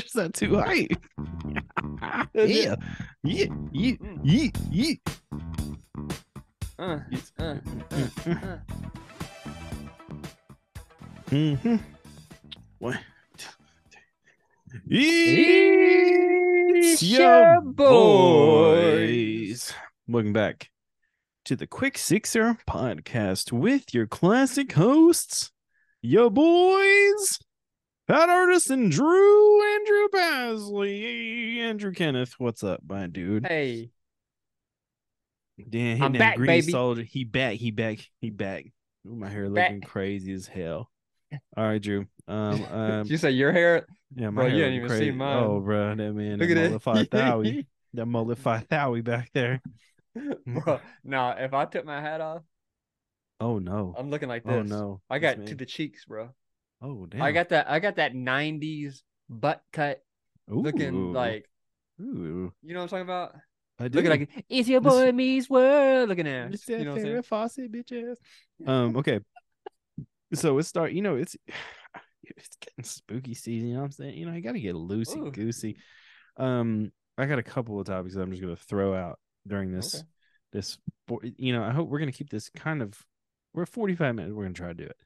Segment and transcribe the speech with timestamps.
[0.00, 0.90] just not too hype.
[2.34, 2.74] yeah,
[3.22, 4.94] yeah, yeah, yeah, yeah.
[6.76, 6.98] Uh,
[7.38, 7.96] uh, uh,
[8.26, 8.58] uh.
[11.30, 11.76] Mm-hmm.
[12.80, 12.98] One,
[13.38, 13.48] two,
[13.92, 14.98] three.
[16.76, 17.76] It's It's your your boys.
[19.60, 19.74] boys.
[20.08, 20.70] Welcome back
[21.44, 25.52] to the Quick Sixer podcast with your classic hosts,
[26.02, 27.38] your boys,
[28.06, 31.56] Pat Artus and Drew Andrew Paslay.
[31.58, 33.46] Andrew Kenneth, what's up, my dude?
[33.46, 33.90] Hey,
[35.70, 36.72] Damn, I'm back, green baby.
[36.72, 37.02] soldier.
[37.02, 38.66] He back, he back, he back.
[39.06, 39.70] Ooh, my hair Back.
[39.70, 40.90] looking crazy as hell.
[41.56, 42.06] All right, Drew.
[42.28, 43.86] Um, um you say your hair?
[44.14, 45.10] Yeah, my Bro, hair you ain't even seen crazy.
[45.12, 45.44] mine.
[45.44, 46.72] Oh, bro, that man, Look that at
[47.10, 47.10] that.
[47.10, 49.62] thowie, that mollified thowie back there.
[50.46, 52.42] Bro, nah, if I took my hat off,
[53.40, 53.94] Oh no!
[53.98, 54.52] I'm looking like this.
[54.52, 55.00] Oh no!
[55.10, 56.30] I got to the cheeks, bro.
[56.84, 57.22] Oh damn!
[57.22, 57.70] I got that.
[57.70, 60.02] I got that '90s butt cut,
[60.48, 61.48] looking like
[62.00, 63.36] Ooh, you know what I'm talking about.
[63.78, 63.96] I do.
[63.96, 66.08] Looking like it's your This- boy Me's world.
[66.10, 67.16] Looking at It's you know what I'm saying.
[67.16, 68.18] Farrah Fawcett bitch ass.
[68.66, 68.96] Um.
[68.96, 69.20] Okay.
[70.34, 70.92] So it start.
[70.92, 71.36] You know, it's
[72.22, 73.68] it's getting spooky season.
[73.68, 74.18] You know what I'm saying?
[74.18, 75.30] You know, you got to get loosey Ooh.
[75.30, 75.76] goosey.
[76.36, 76.92] Um.
[77.16, 79.94] I got a couple of topics that I'm just gonna throw out during this.
[79.94, 80.04] Okay.
[80.52, 80.78] This.
[81.36, 83.00] You know, I hope we're gonna keep this kind of.
[83.54, 84.34] We're 45 minutes.
[84.34, 84.96] We're gonna try to do it.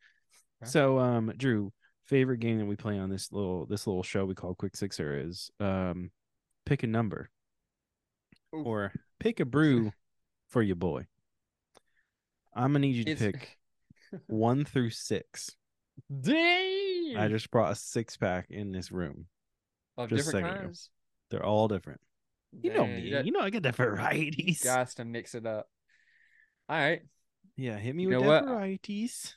[0.63, 0.71] Okay.
[0.71, 1.73] So, um, Drew,
[2.07, 5.21] favorite game that we play on this little this little show we call Quick Sixer
[5.27, 6.11] is um,
[6.67, 7.31] pick a number
[8.55, 8.63] Ooh.
[8.65, 9.93] or pick a brew
[10.49, 11.07] for your boy.
[12.55, 13.59] I'm gonna need you to It's- pick
[14.27, 15.51] one through six.
[16.21, 17.17] Dang.
[17.17, 19.27] I just brought a six pack in this room.
[19.97, 20.73] of just different second ago.
[21.31, 22.01] They're all different.
[22.63, 23.11] You know me.
[23.11, 24.63] got- You know I get the varieties.
[24.63, 25.69] Guys to mix it up.
[26.69, 27.03] All right.
[27.57, 29.37] Yeah, hit me You with the varieties.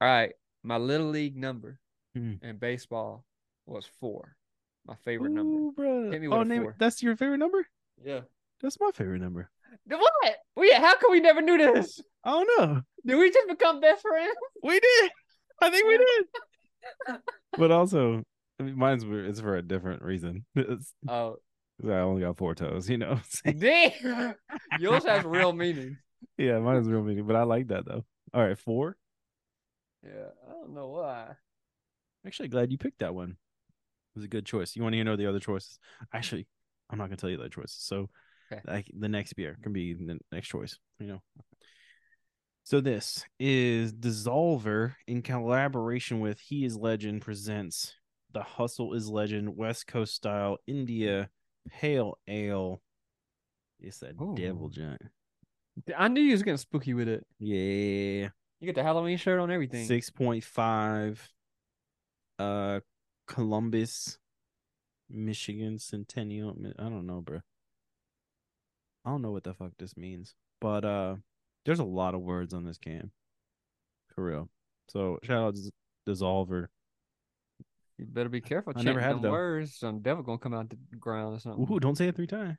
[0.00, 0.32] All right.
[0.62, 1.78] My little league number
[2.14, 2.34] Hmm.
[2.42, 3.24] in baseball
[3.66, 4.36] was four.
[4.86, 5.70] My favorite number.
[5.72, 6.10] Bro.
[6.10, 6.74] Hit me oh, with a name four.
[6.78, 7.66] that's your favorite number?
[8.02, 8.20] Yeah.
[8.60, 9.48] That's my favorite number.
[9.86, 10.36] What?
[10.56, 12.00] Wait, how come we never knew this?
[12.24, 12.82] I don't know.
[13.06, 14.34] Did we just become best friends?
[14.62, 15.10] We did.
[15.62, 17.18] I think we did.
[17.58, 18.22] but also,
[18.58, 19.26] I mean, mine's weird.
[19.28, 20.44] It's for a different reason.
[20.56, 21.36] It's, Oh,
[21.80, 23.20] 'cause I only got four toes, you know.
[23.44, 24.34] what damn.
[24.80, 25.96] Yours has real meaning.
[26.36, 28.04] yeah, mine is real meaning, but I like that though.
[28.34, 28.96] All right, four.
[30.04, 30.28] Yeah.
[30.48, 31.34] I don't know why.
[32.26, 33.30] Actually, glad you picked that one.
[33.30, 34.76] It was a good choice.
[34.76, 35.78] You want to know the other choices?
[36.12, 36.46] Actually,
[36.90, 37.78] I'm not gonna tell you the other choices.
[37.80, 38.10] So,
[38.52, 38.62] Okay.
[38.66, 40.78] like the next beer can be the next choice.
[40.98, 41.22] You know.
[42.64, 47.94] So this is Dissolver in collaboration with He Is Legend presents
[48.32, 51.30] the Hustle is Legend West Coast style India
[51.68, 52.82] Pale Ale.
[53.80, 54.70] It's that devil Ooh.
[54.70, 55.02] giant.
[55.96, 57.26] I knew you was getting spooky with it.
[57.38, 58.28] Yeah.
[58.60, 59.86] You get the Halloween shirt on everything.
[59.86, 61.32] Six point five.
[62.38, 62.80] Uh,
[63.26, 64.18] Columbus,
[65.08, 66.54] Michigan Centennial.
[66.78, 67.40] I don't know, bro.
[69.04, 71.16] I don't know what the fuck this means, but uh,
[71.64, 73.10] there's a lot of words on this can,
[74.14, 74.48] for real.
[74.88, 75.70] So shout out to
[76.06, 76.66] Dissolver.
[77.96, 78.72] You better be careful.
[78.76, 79.74] I never had them words.
[79.74, 81.66] Some devil gonna come out the ground or something.
[81.70, 82.56] Ooh, don't say it three times.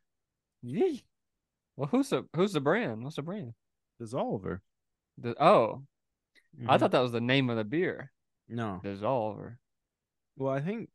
[0.63, 0.97] Yeah.
[1.75, 3.03] Well, who's the who's the brand?
[3.03, 3.53] What's the brand?
[4.01, 4.59] Dissolver.
[5.17, 5.83] The, oh,
[6.59, 6.79] I Mhm.
[6.79, 8.11] thought that was the name of the beer.
[8.47, 8.81] no.
[8.83, 9.57] Dissolver.
[10.35, 10.89] Well, I think,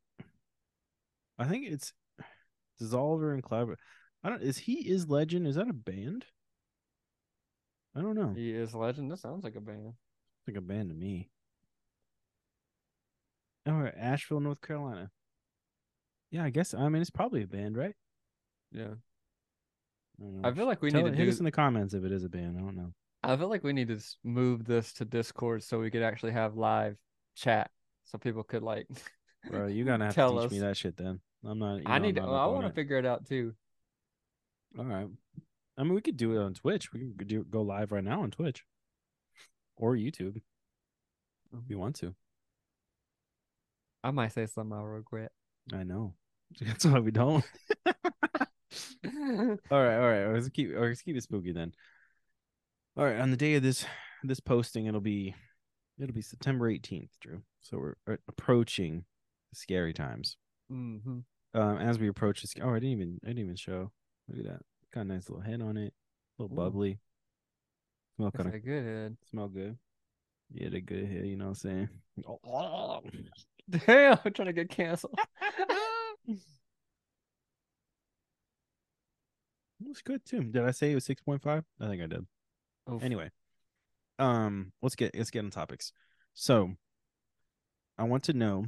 [1.38, 1.92] I think it's
[2.80, 3.80] Dissolver and Collaborator.
[4.22, 4.42] I don't.
[4.42, 5.46] Is he is Legend?
[5.46, 6.26] Is that a band?
[7.94, 8.34] I don't know.
[8.34, 9.10] He is legend.
[9.10, 9.94] That sounds like a band.
[10.46, 11.30] like a band to me.
[13.66, 15.10] Oh, Asheville, North Carolina.
[16.30, 16.74] Yeah, I guess.
[16.74, 17.94] I mean, it's probably a band, right?
[18.70, 18.94] Yeah.
[20.44, 20.48] I.
[20.48, 21.30] I feel like we Tell- need to hit do.
[21.30, 22.56] us in the comments if it is a band.
[22.58, 22.92] I don't know.
[23.26, 26.56] I feel like we need to move this to Discord so we could actually have
[26.56, 26.96] live
[27.34, 27.70] chat,
[28.04, 28.86] so people could like.
[29.50, 30.50] Bro, you're gonna have to teach us.
[30.52, 31.20] me that shit then.
[31.44, 31.80] I'm not.
[31.86, 32.14] I know, need.
[32.16, 33.52] To, I'm well, not I want to figure it out too.
[34.78, 35.08] All right.
[35.76, 36.92] I mean, we could do it on Twitch.
[36.92, 38.64] We could do go live right now on Twitch
[39.76, 40.42] or YouTube if
[41.52, 41.58] mm-hmm.
[41.68, 42.14] you want to.
[44.04, 45.32] I might say something I'll regret.
[45.72, 46.14] I know.
[46.60, 47.44] That's why we don't.
[49.04, 50.26] All right, all right.
[50.26, 51.72] Let's keep let's keep it spooky then.
[52.96, 53.84] All right, on the day of this
[54.24, 55.34] this posting, it'll be
[56.00, 57.42] it'll be September 18th, Drew.
[57.60, 59.04] So we're approaching
[59.52, 60.38] scary times.
[60.70, 61.18] hmm
[61.54, 63.92] Um, as we approach this, oh, I didn't even I didn't even show.
[64.28, 64.62] Look at that,
[64.94, 65.92] got a nice little head on it,
[66.38, 66.60] a little Ooh.
[66.60, 66.98] bubbly.
[68.16, 69.16] Smell kind of good head.
[69.30, 69.76] smell good.
[70.50, 71.26] Yeah, the good head.
[71.26, 71.88] You know what I'm saying?
[73.86, 75.18] Damn, I'm trying to get canceled.
[79.78, 80.42] It was good too.
[80.42, 81.62] Did I say it was six point five?
[81.78, 82.26] I think I did.
[82.92, 83.02] Oof.
[83.02, 83.30] Anyway,
[84.18, 85.92] um, let's get let's get on topics.
[86.34, 86.74] So,
[87.98, 88.66] I want to know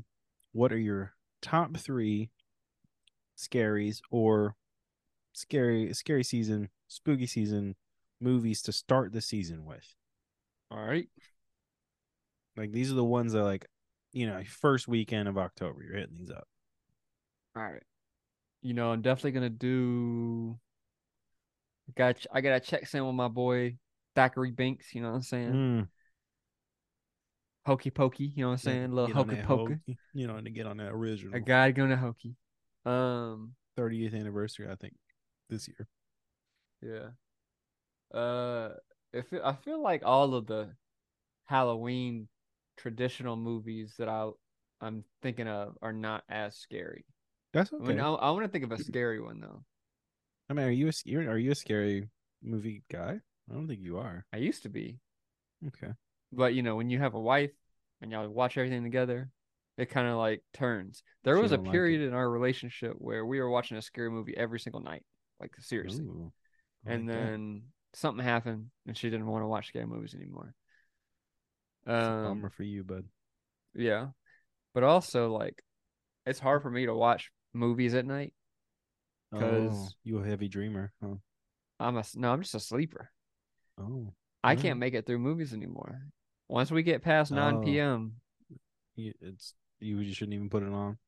[0.53, 2.31] what are your top three
[3.37, 4.57] scaries or
[5.33, 7.77] scary scary season, spooky season
[8.21, 9.95] movies to start the season with.
[10.71, 11.09] All right.
[12.57, 13.67] Like these are the ones that like,
[14.13, 16.49] you know, first weekend of October, you're hitting these up.
[17.57, 17.83] All right.
[18.63, 20.59] You know, I'm definitely gonna do.
[21.97, 23.77] Got I gotta check in with my boy
[24.19, 24.95] Thackery Binx.
[24.95, 25.53] You know what I'm saying?
[25.53, 25.89] Mm,
[27.69, 28.33] Hokey pokey.
[28.35, 28.93] You know what I'm saying?
[28.93, 29.99] little get on hokey pokey.
[30.15, 32.35] You know, to get on that original A guy going to hokey.
[32.87, 33.53] Um.
[33.79, 34.95] 30th anniversary, I think,
[35.51, 35.87] this year.
[36.83, 38.19] Yeah.
[38.19, 38.71] Uh.
[39.13, 40.71] If it, I feel like all of the
[41.45, 42.29] Halloween
[42.77, 44.31] traditional movies that I
[44.81, 47.05] I'm thinking of are not as scary.
[47.53, 47.85] That's okay.
[47.85, 49.63] I mean, I, I want to think of a scary one though.
[50.49, 52.09] I mean, are you a are you a scary
[52.43, 53.21] movie guy?
[53.51, 54.25] I don't think you are.
[54.33, 55.01] I used to be,
[55.67, 55.93] Okay.
[56.33, 57.53] but you know, when you have a wife
[58.01, 59.31] and y'all watch everything together,
[59.77, 61.03] it kind of like turns.
[61.25, 63.83] There She was a don't like period in our relationship where we were watching a
[63.83, 65.05] scary movie every single night,
[65.41, 66.05] like seriously.
[66.05, 66.33] Ooh,
[66.87, 67.35] I and like that.
[67.35, 67.63] then
[67.95, 70.55] something happened, and she didn't want to watch scary movies anymore.
[71.87, 73.07] A Um, bummer for you, bud.
[73.75, 74.09] yeah,
[74.75, 75.63] but also like,
[76.27, 78.35] it's hard for me to watch movies at night.
[79.39, 81.17] 'cause- Oh, you a heavy dreamer, huh?
[81.81, 83.11] I'm a no, I'm just a sleeper.
[83.79, 86.01] Oh, I can't make it through movies anymore.
[86.49, 87.61] Once we get past 9 Oh.
[87.63, 88.15] p.m.,
[88.97, 89.99] it's you.
[89.99, 90.99] You shouldn't even put it on.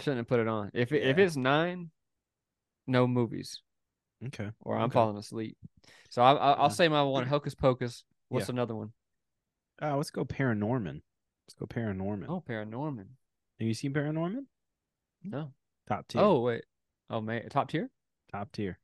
[0.00, 0.70] shouldn't have put it on.
[0.74, 1.90] If it, if it's nine,
[2.86, 3.62] no movies,
[4.26, 4.50] Okay.
[4.60, 4.94] or I'm Okay.
[4.94, 5.56] falling asleep.
[6.10, 6.72] So I, I, I'll Yeah.
[6.74, 8.04] say my one, Hocus Pocus.
[8.28, 8.54] What's Yeah.
[8.54, 8.92] another one?
[9.80, 11.02] Uh, let's go Paranorman.
[11.46, 12.26] Let's go Paranorman.
[12.28, 13.06] Oh, Paranorman.
[13.60, 14.46] Have you seen Paranorman?
[15.22, 15.52] No.
[15.88, 16.20] Top tier.
[16.20, 16.64] Oh wait.
[17.10, 17.90] Oh man, top tier.
[18.32, 18.78] top tier.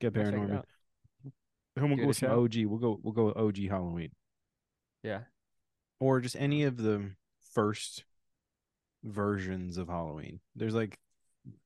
[0.00, 0.64] Get I'll check it Paranorman.
[1.76, 2.30] And we'll go with some.
[2.30, 2.54] OG.
[2.66, 3.00] We'll go.
[3.02, 4.10] We'll go with OG Halloween,
[5.02, 5.20] Yeah.
[6.00, 7.10] or just any of the
[7.52, 8.04] first
[9.02, 10.40] versions of Halloween.
[10.54, 10.98] There's like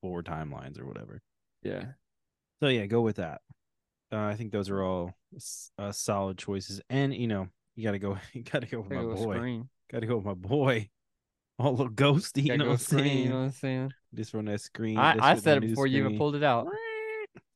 [0.01, 1.21] four timelines or whatever.
[1.63, 1.85] Yeah.
[2.59, 3.41] So yeah, go with that.
[4.11, 5.13] Uh, I think those are all
[5.77, 8.17] uh, solid choices, and you know you got to go.
[8.33, 9.35] You got to go with my boy.
[9.35, 9.69] Scream.
[9.91, 10.89] Got to go with my boy.
[11.59, 12.45] All little ghosty.
[12.45, 13.17] You know go what I'm saying?
[13.23, 13.93] You know what I'm saying?
[14.15, 14.97] Just from that screen.
[14.97, 16.67] I, I said it before you even pulled it out.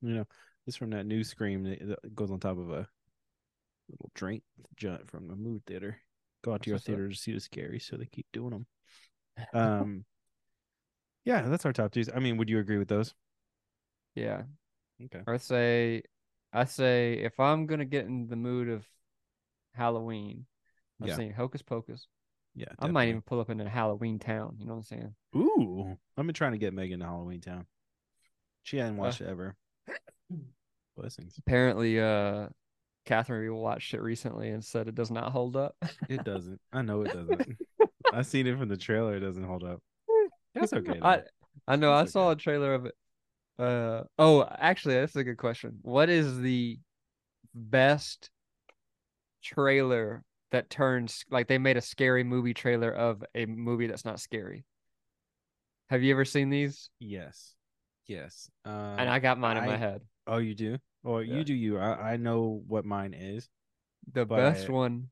[0.01, 0.25] You know,
[0.65, 2.87] this from that new scream that goes on top of a
[3.89, 4.43] little drink
[4.75, 5.97] jut from the movie theater.
[6.43, 6.97] Go out to your That's what's up.
[6.97, 8.65] theater to see the scary, so they keep doing them.
[9.53, 10.05] Um,
[11.25, 12.09] yeah, that's our top twos.
[12.13, 13.13] I mean, would you agree with those?
[14.15, 14.43] Yeah.
[15.05, 15.21] Okay.
[15.25, 16.03] I say,
[16.51, 18.85] I say, if I'm gonna get in the mood of
[19.73, 20.45] Halloween,
[21.01, 21.15] I'm Yeah.
[21.15, 22.07] saying Hocus Pocus.
[22.55, 24.57] Yeah, I might even pull up in a Halloween town.
[24.59, 25.15] You know what I'm saying?
[25.35, 27.65] Ooh, I've been trying to get Megan to Halloween Town.
[28.61, 29.55] She hadn't Uh, watched it ever.
[30.95, 31.35] Blessings.
[31.37, 32.47] Apparently, uh,
[33.05, 35.75] Catherine watched it recently and said it does not hold up.
[36.09, 36.59] It doesn't.
[36.71, 37.57] I know it doesn't.
[38.13, 39.15] I've seen it from the trailer.
[39.15, 39.81] It doesn't hold up.
[40.55, 40.99] That's okay.
[41.01, 41.23] I though.
[41.67, 41.93] I know.
[41.93, 42.33] I saw okay.
[42.33, 42.95] a trailer of it.
[43.57, 45.77] Uh oh, actually, that's a good question.
[45.83, 46.79] What is the
[47.53, 48.31] best
[49.43, 54.19] trailer that turns like they made a scary movie trailer of a movie that's not
[54.19, 54.65] scary?
[55.89, 56.89] Have you ever seen these?
[56.99, 57.53] Yes.
[58.07, 58.49] Yes.
[58.65, 60.01] and Um, I got mine in my head.
[60.27, 60.77] Oh, you do?
[61.03, 61.35] Or Yeah.
[61.37, 61.77] you do you.
[61.79, 63.49] I, I know what mine is.
[64.11, 65.09] The but best one,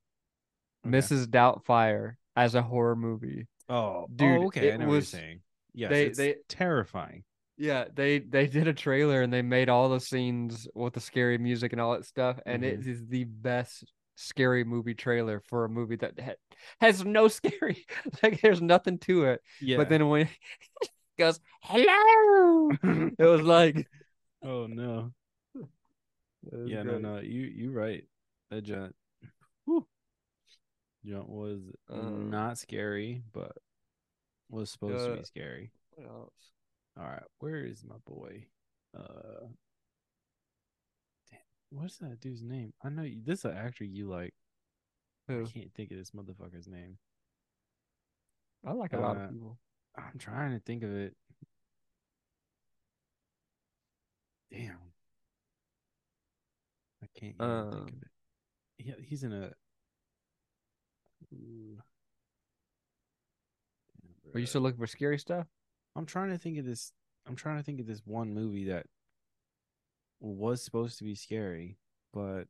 [0.86, 0.98] Okay.
[0.98, 1.28] Mrs.
[1.28, 3.48] Doubtfire as a horror movie.
[3.70, 4.74] Oh, Dude, oh, okay.
[4.74, 5.42] I know was- what you're saying.
[5.74, 7.24] Yes, they- they- terrifying.
[7.58, 11.38] Yeah, they they did a trailer and they made all the scenes with the scary
[11.38, 12.88] music and all that stuff, and it Mhm.
[12.88, 13.84] is the best
[14.16, 16.34] scary movie trailer for a movie that ha-
[16.80, 17.86] has no scary,
[18.24, 19.42] like there's nothing to it.
[19.62, 19.78] Yeah.
[19.78, 20.22] But then when
[20.82, 20.90] it
[21.20, 22.72] goes hello,
[23.20, 23.88] it was like
[24.44, 25.12] oh no.
[26.66, 27.02] Yeah, no, great.
[27.02, 27.20] no.
[27.20, 28.04] You you right.
[28.50, 28.94] That.
[29.66, 29.86] Whew.
[31.06, 33.54] Jaunt was Um, not scary, but
[34.50, 35.72] was supposed to uh, be scary.
[35.92, 36.34] What else?
[36.98, 38.48] All right, where is my boy?
[38.98, 39.48] Uh,
[41.30, 42.74] damn, what's that dude's name?
[42.84, 44.34] I know you, this is an actor you like.
[45.28, 45.46] Who?
[45.46, 46.98] I can't think of this motherfucker's name.
[48.66, 49.58] I like a lot uh, of people.
[49.96, 51.16] I'm trying to think of it.
[51.42, 51.48] Damn.
[57.04, 58.08] I can't even Um, think of it.
[58.80, 59.52] Yeah, he's in a.
[61.34, 61.78] Ooh.
[64.34, 65.48] Are you still looking for scary stuff?
[65.96, 66.92] I'm trying to think of this.
[67.28, 68.86] I'm trying to think of this one movie that
[70.20, 71.78] was supposed to be scary,
[72.14, 72.46] but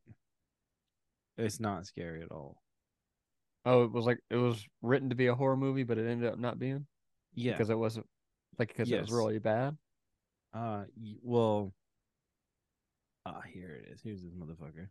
[1.36, 2.62] it's not scary at all.
[3.64, 6.32] Oh, it was like it was written to be a horror movie, but it ended
[6.32, 6.86] up not being
[7.34, 7.52] Yeah.
[7.52, 8.06] because it wasn't
[8.58, 9.76] like because it was really bad.
[10.52, 10.84] Uh.
[11.22, 11.72] Well.
[13.26, 14.00] Ah, here it is.
[14.02, 14.88] Here's this motherfucker.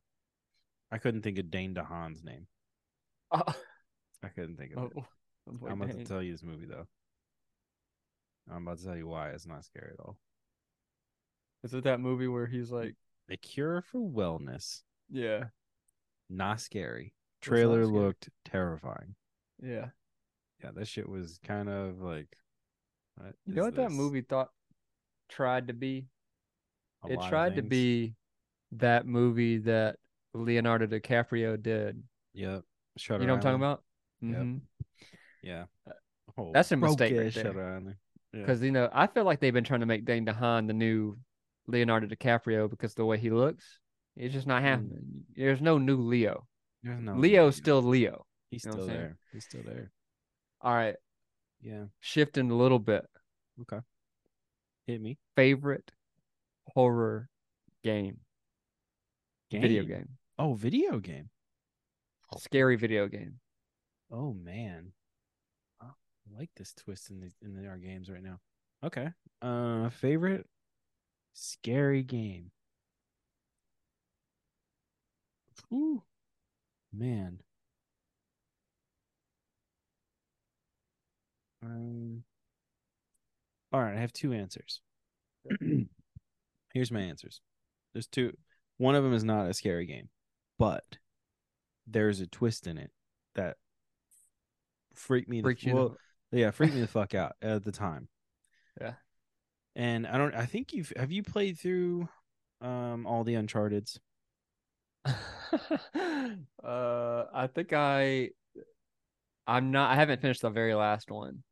[0.91, 2.47] I couldn't think of Dane DeHaan's name.
[3.31, 3.43] Oh,
[4.23, 4.91] I couldn't think of oh, it.
[5.49, 5.99] oh boy, I'm about dang.
[5.99, 6.87] to tell you this movie though.
[8.51, 10.17] I'm about to tell you why it's not scary at all.
[11.63, 12.95] Is it that movie where he's like,
[13.29, 14.81] A Cure for Wellness.
[15.09, 15.45] yeah,
[16.29, 17.13] Not scary.
[17.13, 17.99] not Trailer scary.
[17.99, 19.15] looked terrifying.
[19.61, 19.87] yeah.
[20.63, 22.27] Yeah, that shit was kind of like.
[23.45, 24.49] You know what that movie thought
[25.27, 26.05] tried to be?
[27.03, 28.13] A it tried to be
[28.73, 29.97] that movie that
[30.33, 32.01] Leonardo DiCaprio did.
[32.33, 32.63] Yep.
[32.97, 33.83] Shutter you know what I'm talking about?
[34.21, 34.37] Yep.
[34.41, 34.57] hmm
[35.41, 35.65] Yeah.
[36.37, 37.43] Oh, that's a mistake right there.
[37.43, 37.97] Shutter
[38.33, 38.39] Yeah.
[38.39, 41.17] Because you know, I feel like they've been trying to make Dane DeHaan the new
[41.67, 43.79] Leonardo DiCaprio because the way he looks,
[44.15, 44.65] it's just not Mm.
[44.65, 45.25] happening.
[45.35, 46.47] There's no new Leo.
[46.83, 47.49] No Leo's Leo.
[47.51, 48.25] still Leo.
[48.49, 49.17] He's you know still there.
[49.31, 49.91] He's still there.
[50.61, 50.95] All right,
[51.61, 51.85] Yeah.
[51.99, 53.05] shifting a little bit.
[53.61, 53.79] Okay.
[54.87, 55.17] Hit me.
[55.35, 55.91] Favorite
[56.67, 57.29] horror
[57.83, 58.19] game,
[59.59, 60.07] video game,
[60.39, 61.29] Oh, video game.
[62.37, 63.39] scary video game.
[64.11, 64.93] Oh man.
[65.81, 65.87] I
[66.37, 68.39] like this twist in the in our games right now.
[68.83, 69.09] Okay.
[69.41, 70.47] Uh favorite
[71.33, 72.51] scary game.
[75.73, 76.03] Ooh.
[76.93, 77.39] Man.
[81.63, 82.23] Um
[83.71, 84.81] All right, I have two answers.
[86.73, 87.41] Here's my answers.
[87.93, 88.33] There's two.
[88.81, 90.09] One of them is not a scary game,
[90.57, 90.83] but
[91.85, 92.89] there's a twist in it
[93.35, 93.57] that
[94.95, 95.43] freaked me.
[95.43, 95.97] Freaked the, you well,
[96.31, 98.07] yeah, freaked me the fuck out at the time.
[98.79, 98.93] Yeah.
[99.75, 100.33] And I don't.
[100.33, 102.07] I think you've have you played through
[102.61, 103.99] um all the Uncharted's.
[105.05, 105.09] uh,
[106.63, 108.29] I think I,
[109.45, 109.91] I'm not.
[109.91, 111.43] I haven't finished the very last one.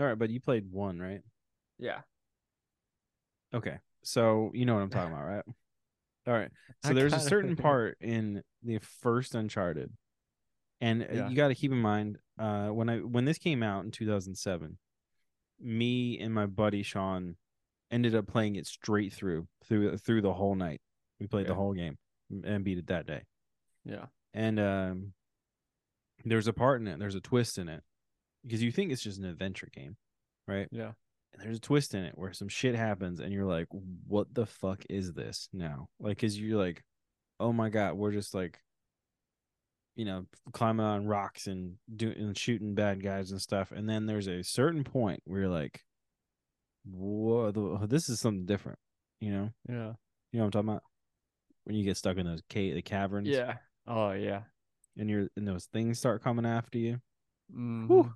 [0.00, 1.20] All right, but you played one, right?
[1.78, 2.00] Yeah.
[3.54, 5.44] Okay, so you know what I'm talking about, right?
[6.26, 6.50] All right.
[6.84, 9.92] So I there's a certain part in the first Uncharted,
[10.80, 11.28] and uh, Yeah.
[11.28, 14.78] you got to keep in mind uh, when I when this came out in 2007,
[15.60, 17.36] me and my buddy Sean
[17.90, 20.80] ended up playing it straight through through through the whole night.
[21.18, 21.98] We played the whole game
[22.30, 23.22] and beat it that day.
[23.84, 24.06] Yeah.
[24.32, 25.12] And um,
[26.24, 26.98] there's a part in it.
[26.98, 27.82] There's a twist in it
[28.44, 29.96] because you think it's just an adventure game,
[30.46, 30.68] right?
[30.70, 30.92] Yeah.
[31.32, 33.68] And there's a twist in it where some shit happens and you're like
[34.06, 35.88] what the fuck is this now?
[35.98, 36.82] Like because you're like
[37.38, 38.58] oh my god we're just like
[39.96, 43.72] you know climbing on rocks and doing and shooting bad guys and stuff.
[43.72, 45.80] And then there's a certain point where you're like
[46.90, 48.78] whoa the, this is something different
[49.20, 49.50] you know?
[49.68, 49.92] Yeah.
[50.32, 50.82] you know what i'm talking about?
[51.64, 53.28] When you get stuck in those cave the caverns.
[53.28, 53.56] Yeah.
[53.86, 54.42] Oh yeah.
[54.96, 57.00] and you're and those things start coming after you
[57.54, 58.08] mm-hmm.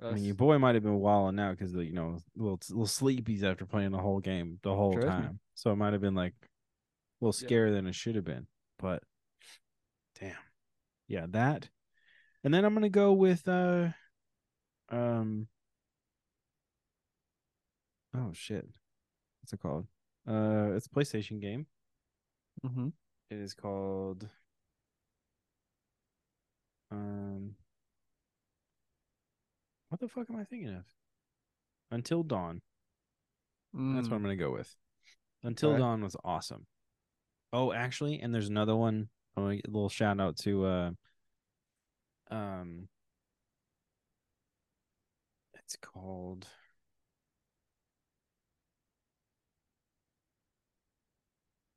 [0.00, 3.42] I mean, your boy might have been wilding out because you know little little sleepies
[3.42, 5.24] after playing the whole game the whole Trust me.
[5.26, 5.40] time.
[5.54, 7.48] So it might have been like a little Yeah.
[7.48, 8.46] scarier than it should have been.
[8.78, 9.02] But
[10.18, 10.34] damn,
[11.08, 11.68] yeah, that.
[12.42, 13.90] And then I'm gonna go with uh,
[14.88, 15.46] um,
[18.14, 18.66] oh shit,
[19.40, 19.86] what's it called?
[20.26, 21.66] Uh, it's a PlayStation game.
[22.66, 22.88] Mm-hmm.
[23.30, 24.28] It is called
[26.90, 27.54] um.
[29.92, 30.84] What the fuck am I thinking of?
[31.90, 32.62] Until Dawn.
[33.74, 34.24] That's what I'm Mm.
[34.24, 34.74] gonna go with.
[35.42, 35.80] Until Okay.
[35.80, 36.66] Dawn was awesome.
[37.52, 39.10] Oh, actually, and there's another one.
[39.36, 40.90] To a little shout out to uh
[42.30, 42.88] um
[45.52, 46.48] it's called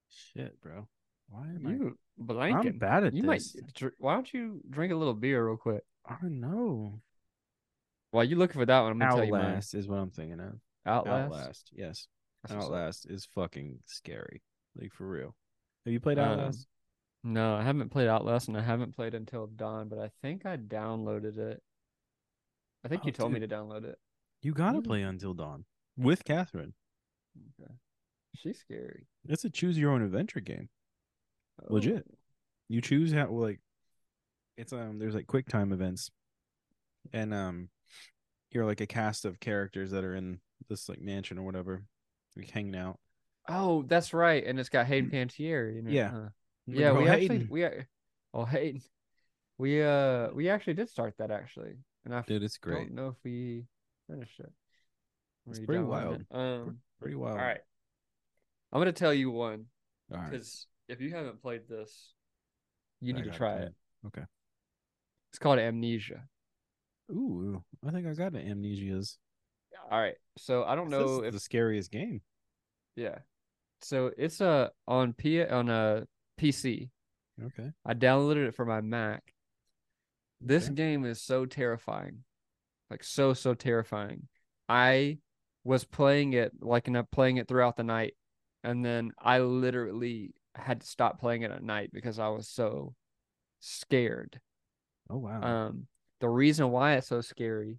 [0.09, 0.87] Shit, bro.
[1.27, 2.65] Why am You I blanking.
[2.67, 3.57] I'm bad at you this.
[3.57, 3.91] might.
[3.97, 5.83] Why don't you drink a little beer real quick?
[6.05, 7.01] I know.
[8.15, 9.41] While you looking for that one, I'm gonna tell you mine.
[9.41, 10.53] Outlast is what I'm thinking of.
[10.85, 11.33] Outlast.
[11.33, 11.69] Outlast.
[11.73, 12.07] Yes.
[12.41, 12.71] That's what's up.
[12.71, 14.41] Outlast is fucking scary.
[14.79, 15.35] Like for real.
[15.83, 16.65] Have you played Um, Outlast?
[17.25, 20.55] No, I haven't played Outlast, and I haven't played Until Dawn, but I think I
[20.55, 21.61] downloaded it.
[22.85, 23.99] I think Oh, you told me to download it.
[24.41, 24.85] You gotta mm.
[24.85, 25.65] play Until Dawn
[25.97, 26.73] with Catherine.
[27.59, 27.73] Okay.
[28.33, 29.07] She's scary.
[29.27, 30.69] It's a choose your own adventure game.
[31.67, 32.05] Legit.
[32.09, 32.15] Oh.
[32.69, 33.59] You choose how like
[34.55, 36.11] it's um there's like quick time events
[37.11, 37.67] and um
[38.51, 41.83] you're like a cast of characters that are in this like mansion or whatever,
[42.35, 42.99] like hanging out.
[43.47, 45.75] Oh, that's right, and it's got Hayden Panettiere.
[45.75, 45.93] You know, Mm.
[45.93, 46.11] Yeah.
[46.11, 46.29] huh?
[46.67, 46.89] Yeah.
[46.91, 47.65] "Oh, We actually we
[48.33, 48.81] oh Hayden,
[49.57, 51.75] we uh we actually did start that actually,
[52.05, 52.87] and I dude, it's great.
[52.87, 53.65] don't know if we
[54.09, 54.51] finished it.
[55.47, 56.21] It's pretty wild.
[56.21, 56.27] it.
[56.31, 56.77] Um.
[56.99, 57.37] Pretty wild.
[57.37, 57.59] All right.
[58.71, 59.65] I'm gonna tell you one
[60.11, 60.31] All right.
[60.31, 62.13] because if you haven't played this,
[62.99, 63.73] you I need to try play it.
[64.07, 64.23] Okay.
[65.29, 66.23] It's called Amnesia.
[67.11, 69.17] Ooh, I think I got the amnesias.
[69.91, 70.17] All right.
[70.37, 72.21] So I don't This know if the scariest game.
[72.95, 73.19] yeah.
[73.81, 76.07] So it's a on P on a
[76.37, 76.89] PC.
[77.43, 77.71] Okay.
[77.85, 79.33] I downloaded it for my Mac.
[80.41, 80.75] This Okay.
[80.75, 82.23] game is so terrifying.
[82.89, 84.27] Like so so terrifying.
[84.69, 85.19] I
[85.63, 88.15] was playing it like and playing it throughout the night,
[88.63, 92.95] and then I literally had to stop playing it at night because I was so
[93.59, 94.39] scared.
[95.09, 95.41] Oh wow.
[95.41, 95.87] Um,
[96.19, 97.77] the reason why it's so scary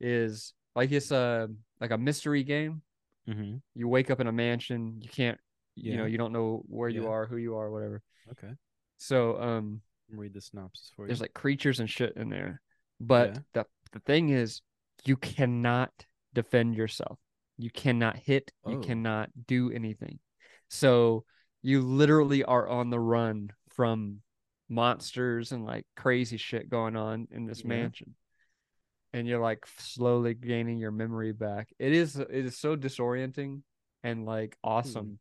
[0.00, 1.48] is like it's a
[1.80, 2.82] like a mystery game.
[3.28, 3.56] mm-hmm.
[3.74, 5.38] You wake up in a mansion, you can't,
[5.74, 8.02] you know, you don't know where you are, who you are, whatever.
[8.32, 8.52] Okay.
[8.98, 11.08] So, um, Read the synopsis for you.
[11.08, 12.60] there's like creatures and shit in there.
[13.00, 13.38] But Yeah.
[13.54, 14.62] the the thing is,
[15.04, 15.90] you cannot
[16.34, 17.18] defend yourself.
[17.58, 18.50] You cannot hit.
[18.66, 18.80] You Oh.
[18.80, 20.18] cannot do anything.
[20.68, 21.24] So
[21.62, 24.22] you literally are on the run from
[24.72, 27.68] monsters and like crazy shit going on in this Yeah.
[27.68, 28.14] mansion.
[29.12, 31.72] And you're like slowly gaining your memory back.
[31.78, 33.62] It is it is so disorienting
[34.02, 34.70] and like hmm.
[34.70, 35.18] awesome.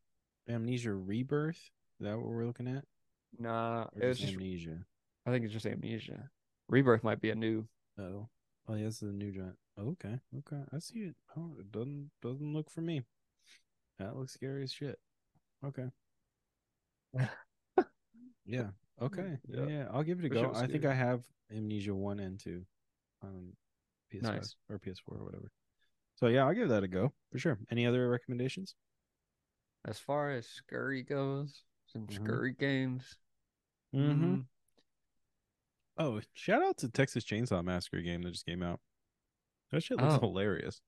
[0.48, 1.72] Amnesia Rebirth.
[2.00, 2.86] Is that what we're looking at?
[3.38, 4.86] Nah, Or it just Amnesia?
[5.26, 6.30] I think it's just amnesia.
[6.68, 7.68] Rebirth might be a new
[8.00, 8.30] Oh.
[8.68, 9.58] Oh, yeah, this is a new giant.
[9.78, 10.20] Oh, okay.
[10.40, 10.62] Okay.
[10.74, 11.16] I see it.
[11.36, 13.04] Oh, it doesn't doesn't look for me.
[14.00, 15.00] That looks scary as shit.
[15.66, 15.88] Okay.
[18.46, 18.70] yeah.
[19.02, 19.38] Okay.
[19.48, 19.66] Yeah.
[19.66, 19.86] Yeah.
[19.92, 20.50] I'll give it a shit go.
[20.50, 20.86] was I think.
[20.86, 22.66] I have Amnesia one and two
[23.24, 23.54] on
[24.14, 24.56] PS5 Nice.
[24.70, 25.52] or PS4 or whatever.
[26.16, 27.58] So yeah, I'll give that a go for sure.
[27.72, 28.76] Any other recommendations?
[29.84, 32.14] as far as scurry goes, some Mhm.
[32.14, 33.18] scurry games.
[33.96, 34.36] Mm-hmm.
[34.36, 34.46] Mm,
[35.98, 38.80] Oh, shout out to Texas Chainsaw Massacre game that just came out.
[39.72, 40.20] That shit looks Oh.
[40.20, 40.82] hilarious.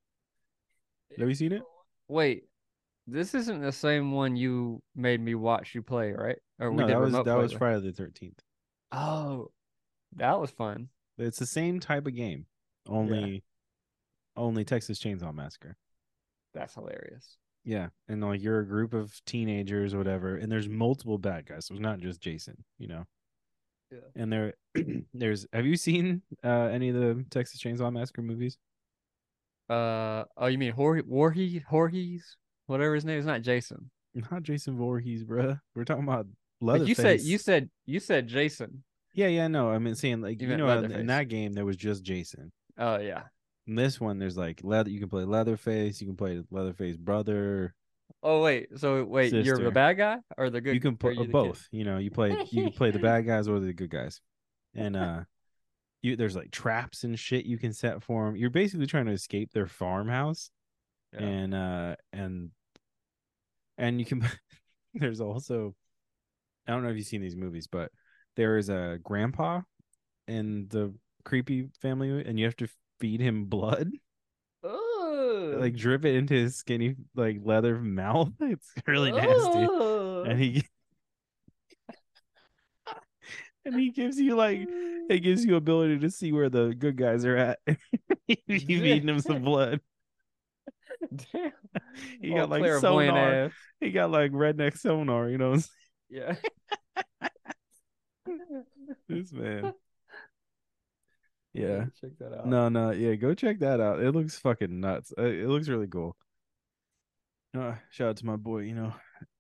[1.18, 1.64] Have you seen it?
[2.08, 2.48] Wait,
[3.08, 6.38] this isn't the same one you made me watch you play, right?
[6.60, 8.40] Or we No, did that was that was with- Friday the Thirteenth.
[8.92, 9.52] Oh,
[10.16, 10.90] that was fun.
[11.18, 12.46] It's the same type of game,
[12.88, 13.44] only
[14.36, 15.78] only Texas Chainsaw Massacre.
[16.54, 17.38] That's hilarious.
[17.66, 21.66] Yeah, and like you're a group of teenagers or whatever, and there's multiple bad guys,
[21.66, 23.06] so it's not just Jason, you know.
[23.92, 24.00] Yeah.
[24.16, 24.54] And there,
[25.14, 25.46] there's.
[25.54, 28.58] Have you seen uh, any of the Texas Chainsaw Massacre movies?
[29.70, 32.36] Uh, oh, you mean Jorge, Jorge, Jorge's,
[32.74, 33.90] whatever his name is, not Jason.
[34.32, 35.60] Not Jason Voorhees, bruh.
[35.76, 36.28] We're talking about
[36.62, 36.88] Like Leatherface.
[36.90, 38.84] you said, you said, you said Jason.
[39.14, 39.70] Yeah, yeah, no.
[39.72, 40.98] I mean, saying like You you, know, in, Leatherface.
[41.00, 42.52] in that game there was just Jason.
[42.78, 43.24] Oh yeah.
[43.68, 44.90] In this one, there's like leather.
[44.90, 46.02] You can play Leatherface.
[46.02, 47.74] You can play Leatherface brother.
[48.22, 50.74] Oh wait, so wait, you're the bad guy or the good?
[50.76, 51.32] you can play you the kid?
[51.32, 51.68] both.
[51.72, 54.22] You know, you play you can play the bad guys or the good guys,
[54.76, 55.22] and uh,
[56.02, 58.36] you there's like traps and shit you can set for them.
[58.36, 60.52] You're basically trying to escape their farmhouse,
[61.14, 61.22] Yeah.
[61.24, 62.52] and uh, and
[63.78, 64.28] and you can.
[64.94, 65.74] there's also,
[66.68, 67.92] I don't know if you've seen these movies, but
[68.36, 69.62] there is a grandpa
[70.28, 70.94] in the
[71.26, 72.68] creepy family, and you have to
[73.00, 73.92] feed him blood.
[74.64, 75.56] Ugh.
[75.60, 78.32] like drip it into his skinny like leather mouth.
[78.40, 79.68] It's really nasty.
[79.70, 80.28] Ugh.
[80.28, 80.64] And he
[83.66, 84.62] and he gives you like
[85.10, 87.60] it gives you ability to see where the good guys are at.
[88.28, 89.82] you feeding him some blood.
[91.34, 91.52] Damn.
[92.22, 93.46] He got like sonar.
[93.46, 93.52] ass.
[93.80, 95.58] He got like redneck sonar, you know.
[96.10, 96.36] Yeah.
[99.10, 99.74] this man.
[101.54, 101.86] Yeah.
[102.02, 102.48] Check that out.
[102.48, 104.00] No, no, yeah, go check that out.
[104.02, 105.14] It looks fucking nuts.
[105.18, 106.16] Uh, It looks really cool.
[107.58, 108.94] Uh, shout out to my boy, you know,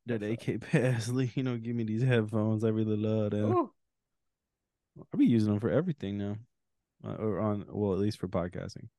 [0.06, 2.64] that AK Paslay, you know, give me these headphones.
[2.64, 3.52] I really love them.
[3.52, 6.36] I'll be using them for everything now,
[7.04, 8.90] uh, or on well, at least for podcasting.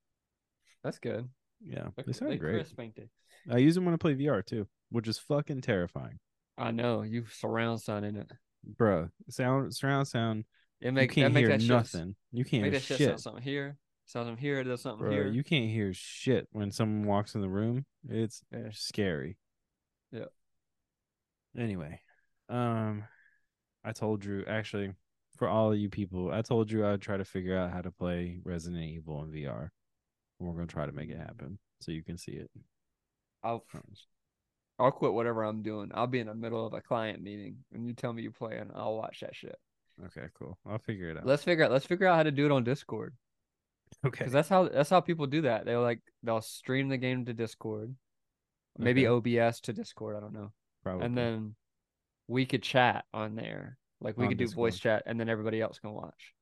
[0.82, 1.28] that's good.
[1.60, 2.66] Yeah, they sound look great.
[2.76, 3.08] they?
[3.50, 6.18] I use them when I play VR too, which is fucking terrifying,
[6.58, 8.30] I know you surround sound in it.
[8.78, 9.10] bruh.
[9.30, 10.44] Sound surround sound.
[10.80, 12.16] It makes You can't hear that shit, nothing.
[12.32, 15.00] You can't Make hear that shit shit, sound something here, sound something here, does something
[15.06, 15.10] bro.
[15.10, 15.28] here.
[15.28, 17.86] You can't hear shit when someone walks in the room.
[18.08, 18.68] It's Yeah.
[18.72, 19.36] scary.
[20.12, 20.26] Yeah.
[21.56, 22.00] Anyway,
[22.48, 23.04] um,
[23.84, 24.92] I told Drew actually
[25.36, 27.90] for all of you people, I told Drew I'd try to figure out how to
[27.90, 29.70] play Resident Evil in VR.
[30.38, 32.50] We're gonna try to make it happen so you can see it.
[33.42, 33.64] I'll
[34.78, 35.90] I'll quit whatever I'm doing.
[35.94, 38.58] I'll be in the middle of a client meeting and you tell me you play
[38.58, 39.56] and I'll watch that shit.
[40.06, 40.58] Okay, cool.
[40.68, 41.26] I'll figure it out.
[41.26, 43.14] Let's figure out let's figure out how to do it on Discord.
[44.04, 44.18] okay.
[44.18, 45.64] Because that's how that's how people do that.
[45.66, 47.94] They'll like they'll stream the game to Discord.
[48.76, 50.50] Maybe OBS to Discord, I don't know.
[50.82, 51.06] Probably.
[51.06, 51.54] And then
[52.26, 53.78] we could chat on there.
[54.00, 56.34] Like we On could do voice chat and then everybody else can watch.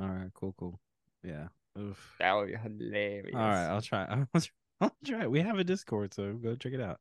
[0.00, 0.80] all right, cool, cool.
[1.22, 1.48] Yeah.
[1.78, 2.16] Oof.
[2.18, 3.34] That would be hilarious.
[3.34, 4.04] All right, I'll try.
[4.34, 4.50] I'll try.
[4.80, 5.26] I'll try.
[5.26, 6.98] We have a Discord, so go check it out.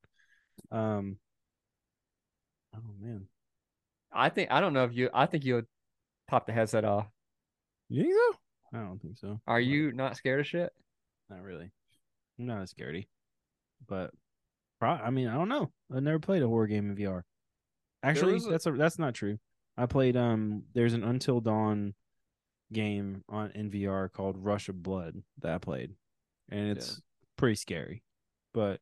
[0.71, 1.17] Um.
[2.75, 3.27] Oh man,
[4.13, 5.63] I think I don't know if you I think you'll
[6.27, 7.07] pop the headset off.
[7.89, 8.77] you think so?
[8.77, 9.41] I don't think so.
[9.47, 10.71] Are you not scared of shit?
[11.29, 11.71] Not really.
[12.37, 13.07] I'm not as scaredy,
[13.87, 14.11] but
[14.81, 15.71] I mean, I don't know.
[15.93, 17.23] I've never played a horror game in VR.
[18.03, 19.37] Actually, a- that's a, that's not true.
[19.77, 20.63] I played um.
[20.73, 21.93] There's an Until Dawn
[22.71, 25.93] game on NVR called Rush of Blood that I played,
[26.49, 27.01] and it's
[27.37, 28.03] pretty scary.
[28.53, 28.79] but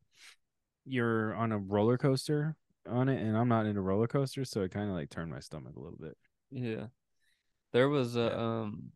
[0.86, 2.56] you're on a roller coaster
[2.90, 5.40] on it, and I'm not into roller coasters, so it kind of like turned my
[5.42, 6.18] stomach a little bit.
[6.50, 6.88] Yeah.
[7.74, 8.62] There was a Yeah.
[8.62, 8.92] um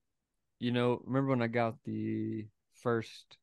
[0.60, 3.38] you know, remember when I got the first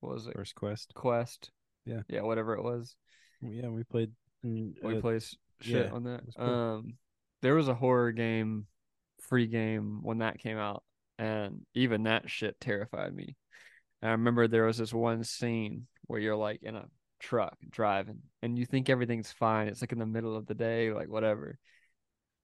[0.00, 0.34] what was it?
[0.34, 1.50] First quest, Quest?
[1.84, 2.02] Yeah.
[2.08, 2.96] Yeah, whatever it was.
[3.42, 4.12] yeah, we played.
[4.42, 5.22] We uh, played
[5.60, 6.22] shit yeah, on that.
[6.38, 6.46] cool.
[6.48, 6.94] Um
[7.42, 8.66] there was a horror game,
[9.20, 10.82] free game when that came out,
[11.20, 13.36] and even that shit terrified me.
[14.02, 16.86] And I remember there was this one scene where you're like in a
[17.20, 19.68] truck driving and you think everything's fine.
[19.68, 21.58] It's like in the middle of the day, like whatever.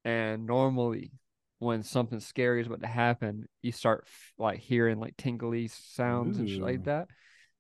[0.04, 1.12] And normally
[1.58, 6.38] when something scary is about to happen, you start f- like hearing like tingly sounds
[6.38, 7.08] and shit like that.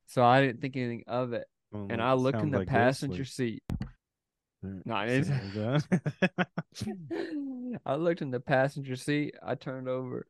[0.08, 1.46] So I didn't think anything of it.
[1.72, 3.62] well, And I looked in the like passenger seat.
[4.62, 6.48] No, it Something is- like that.
[7.86, 9.34] I looked in the passenger seat.
[9.42, 10.26] I turned over,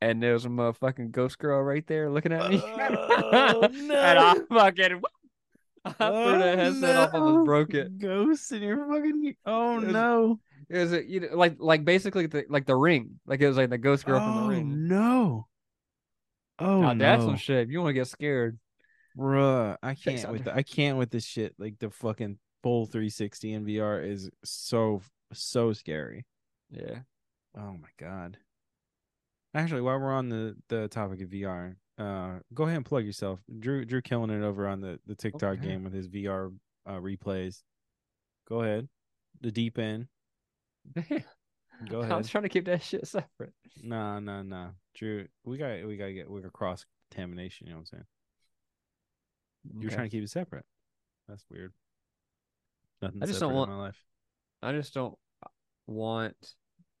[0.00, 2.60] and there was a motherfucking ghost girl right there looking at me.
[2.64, 5.02] Oh, And I fucking,
[5.84, 7.98] I threw oh, the headset off, almost broke it.
[7.98, 9.34] Ghosts in your fucking.
[9.46, 10.40] Oh It was- no!
[10.68, 13.56] It was a, you know, like like basically the, like the ring, like it was
[13.56, 14.88] like the ghost girl from oh the ring.
[14.88, 15.46] no!
[16.58, 17.68] Oh now that's no, some shit.
[17.68, 18.58] You want to get scared,
[19.16, 19.76] bruh!
[19.82, 21.54] I can't with the, I can't with this shit.
[21.58, 26.24] Like the fucking full 360 in VR is so so scary.
[26.70, 27.00] yeah.
[27.56, 28.38] Oh my god.
[29.56, 33.40] Actually, while we're on the the topic of VR, uh, go ahead and plug yourself.
[33.58, 35.70] Drew Drew killing it over on the the TikTok yeah.
[35.70, 36.54] game with his VR
[36.86, 37.62] uh, replays.
[38.46, 38.86] Go ahead.
[39.40, 40.08] The deep end.
[40.94, 41.24] Damn.
[41.90, 42.18] Go I ahead.
[42.18, 43.52] was trying to keep that shit separate.
[43.82, 44.68] Nah, nah, nah.
[44.94, 47.66] Drew, we got we got to get we got cross contamination.
[47.66, 47.98] You know what I'm
[49.72, 49.80] saying?
[49.80, 50.64] You're trying to keep it separate.
[51.28, 51.72] That's weird.
[53.00, 54.02] Nothing I just don't want- my life.
[54.62, 55.16] I just don't
[55.86, 56.34] want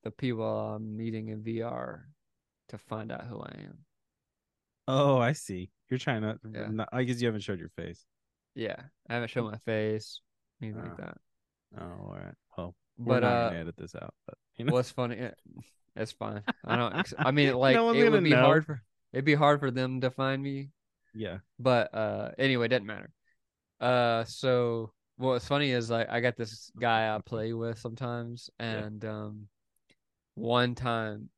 [0.04, 2.02] the people I'm meeting in VR
[2.68, 3.78] to find out who I am.
[4.88, 5.70] Oh, I see.
[5.90, 6.38] You're trying to.
[6.52, 6.68] Yeah.
[6.70, 8.04] not- I guess you haven't showed your face.
[8.54, 8.76] Yeah,
[9.08, 10.20] I haven't shown my face,
[10.62, 10.88] anything Oh.
[10.88, 11.18] like that.
[11.78, 12.34] Oh, all right.
[12.56, 14.14] Well, we're But not uh, gonna edit this out.
[14.26, 15.30] But you know, what's funny?
[15.94, 16.42] It's fine.
[16.64, 17.12] I don't.
[17.18, 18.42] I mean, like one's it would be know.
[18.42, 20.70] hard for it'd be hard for them to find me.
[21.14, 21.38] yeah.
[21.58, 23.10] But uh, anyway, it doesn't matter.
[23.80, 28.66] Uh, so what's funny is like I got this guy I play with sometimes, Yeah.
[28.66, 29.48] and um,
[30.34, 31.28] one time,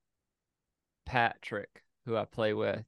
[1.09, 2.85] Patrick, who I play with,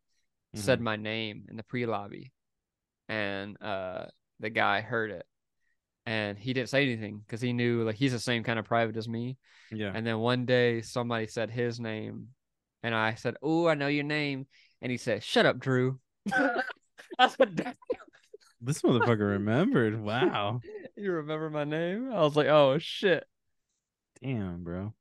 [0.54, 0.82] said Mhm.
[0.82, 2.32] my name in the pre lobby,
[3.08, 4.06] and uh,
[4.40, 5.26] the guy heard it,
[6.06, 8.96] and he didn't say anything because he knew like he's the same kind of private
[8.96, 9.38] as me.
[9.70, 9.92] Yeah.
[9.94, 12.28] And then one day somebody said his name,
[12.82, 14.46] and I said, "Oh, I know your name,"
[14.82, 15.98] and he said, "Shut up, Drew."
[17.18, 17.74] I said, "Damn,
[18.60, 20.00] This motherfucker remembered.
[20.00, 20.60] Wow.
[20.96, 23.24] "You remember my name?" I was like, "Oh shit."
[24.22, 24.92] Damn, bro.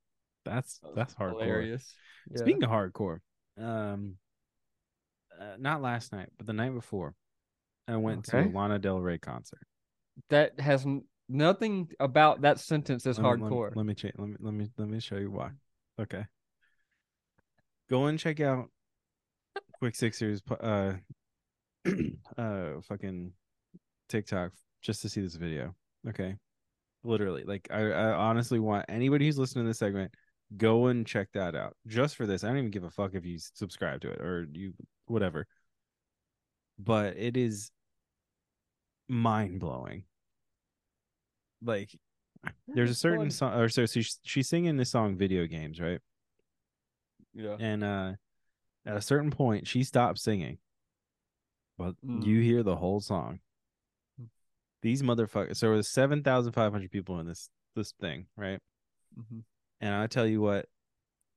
[0.45, 1.41] That's That was that's hardcore.
[1.41, 1.93] Hilarious.
[2.31, 2.37] Yeah.
[2.41, 3.19] Speaking of hardcore,
[3.57, 4.15] um,
[5.39, 7.15] uh, not last night, but the night before,
[7.87, 8.49] I went to Okay.
[8.49, 9.65] a Lana Del Rey concert.
[10.29, 13.75] that has n- nothing about that sentence is Let me- let me- hardcore.
[13.75, 14.13] Let me check.
[14.17, 15.51] Let me let me let me show you why.
[15.97, 16.25] Okay.
[17.89, 18.69] Go and check out
[19.79, 20.93] Quick Sixers uh
[22.37, 23.33] uh fucking
[24.09, 25.73] TikTok just to see this video.
[26.07, 26.35] Okay.
[27.03, 27.43] Literally.
[27.45, 30.13] Like I, I honestly want anybody who's listening to this segment,
[30.57, 31.75] go and check that out.
[31.87, 32.43] Just for this.
[32.43, 34.73] I don't even give a fuck if you subscribe to it or you
[35.07, 35.47] whatever.
[36.77, 37.71] But it is
[39.07, 40.03] mind blowing.
[41.63, 41.97] Like
[42.67, 45.99] there's a certain song or so she's she's singing this song video games right
[47.33, 47.57] Yeah.
[47.59, 48.13] and uh
[48.85, 50.57] at a certain point she stops singing
[51.77, 52.25] but Mm.
[52.25, 53.41] you hear the whole song
[54.81, 58.61] these motherfuckers so there's 7500 people in this this thing right
[59.19, 59.43] Mhm.
[59.81, 60.67] And i tell you what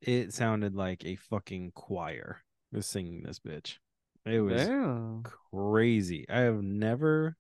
[0.01, 3.79] it sounded like a fucking choir was singing this bitch
[4.25, 5.25] it was Damn.
[5.53, 6.27] crazy.
[6.29, 7.37] I have never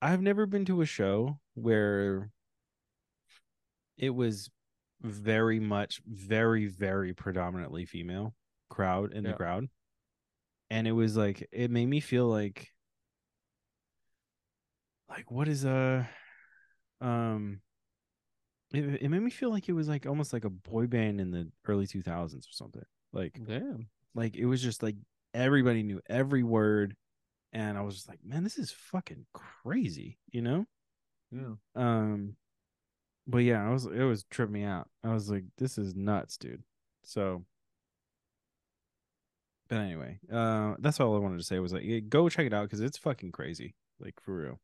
[0.00, 2.30] I've never been to a show where
[3.98, 4.50] it was
[5.02, 8.34] very much very very predominantly female
[8.70, 9.68] crowd in the crowd.
[10.70, 12.70] And it was like it made me feel like
[15.08, 16.08] like what is a
[17.00, 17.60] um
[18.72, 21.30] it, it made me feel like it was like almost like a boy band in
[21.30, 22.84] the early 2000s or something.
[23.12, 23.88] Like Damn.
[24.14, 24.96] like it was just like
[25.34, 26.96] everybody knew every word
[27.52, 30.66] and i was just like man this is fucking crazy you know
[31.30, 31.54] Yeah.
[31.74, 32.36] um
[33.26, 36.36] but yeah i was it was tripping me out i was like this is nuts
[36.38, 36.62] dude
[37.04, 37.44] so
[39.68, 42.54] but anyway uh that's all i wanted to say was like yeah, go check it
[42.54, 44.60] out because it's fucking crazy like for real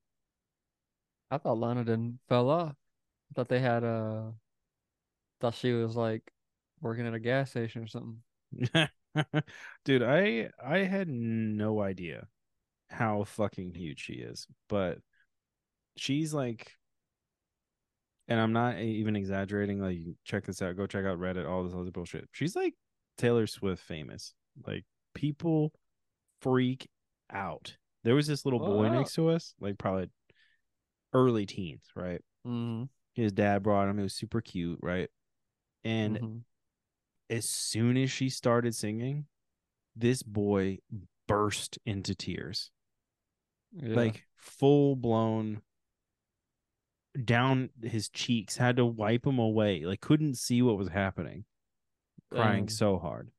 [1.30, 2.76] I thought Lana didn't fell off.
[3.34, 4.22] Thought they had uh
[5.40, 6.22] thought she was like
[6.80, 8.18] working at a gas station or something.
[9.84, 12.26] dude i i had no idea
[12.90, 14.98] how fucking huge she is but
[15.96, 16.72] she's like
[18.28, 19.80] and I'm not even exaggerating.
[19.80, 20.76] Like, check this out.
[20.76, 21.46] Go check out Reddit.
[21.46, 22.28] All this other bullshit.
[22.32, 22.74] She's like
[23.18, 24.32] Taylor Swift famous.
[24.66, 25.72] Like, people
[26.40, 26.88] freak
[27.30, 27.76] out.
[28.04, 28.98] There was this little boy Wow.
[28.98, 30.08] next to us, like probably
[31.12, 32.22] early teens, right?
[32.46, 32.84] Mm-hmm.
[33.14, 33.98] His dad brought him.
[33.98, 35.10] It was super cute, right?
[35.84, 36.44] And Mhm.
[37.30, 39.26] as soon as she started singing,
[39.94, 40.78] this boy
[41.26, 42.70] burst into tears.
[43.72, 43.94] Yeah.
[43.94, 45.62] Like full blown
[47.24, 51.44] down his cheeks, had to wipe them away, like couldn't see what was happening,
[52.30, 52.74] crying Damn.
[52.74, 53.30] so hard.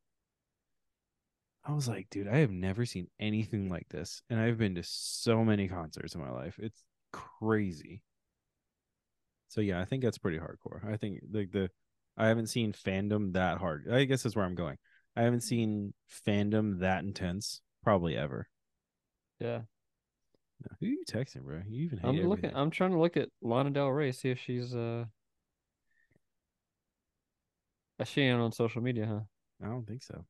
[1.63, 4.21] I was like, dude, I have never seen anything like this.
[4.29, 6.59] And I've been to so many concerts in my life.
[6.59, 8.01] It's crazy.
[9.53, 10.83] So yeah, I think that's pretty hardcore.
[10.91, 11.69] I think like the
[12.17, 13.85] I haven't seen fandom that hard.
[13.91, 14.77] I guess that's where I'm going.
[15.15, 15.93] I haven't seen
[16.27, 18.47] fandom that intense probably ever.
[19.39, 19.61] yeah.
[20.79, 21.61] Who are you texting, bro?
[21.69, 22.45] You even hate I'm looking.
[22.45, 22.51] everything.
[22.55, 25.05] I'm trying to look at Lana Del Rey, see if she's uh.
[27.99, 29.19] uh, She ain't on social media, huh?
[29.61, 30.25] I don't think so.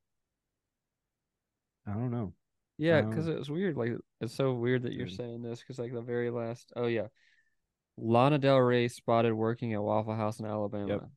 [1.87, 2.33] I don't know.
[2.77, 3.77] Yeah, Um, because it's weird.
[3.77, 6.73] Like it's so weird that you're saying this because like the very last.
[6.75, 7.07] Oh yeah,
[7.97, 11.09] Lana Del Rey spotted working at Waffle House in Alabama.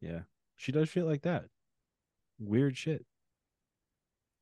[0.00, 0.20] Yeah.
[0.56, 1.44] She does shit like that.
[2.38, 3.04] Weird shit.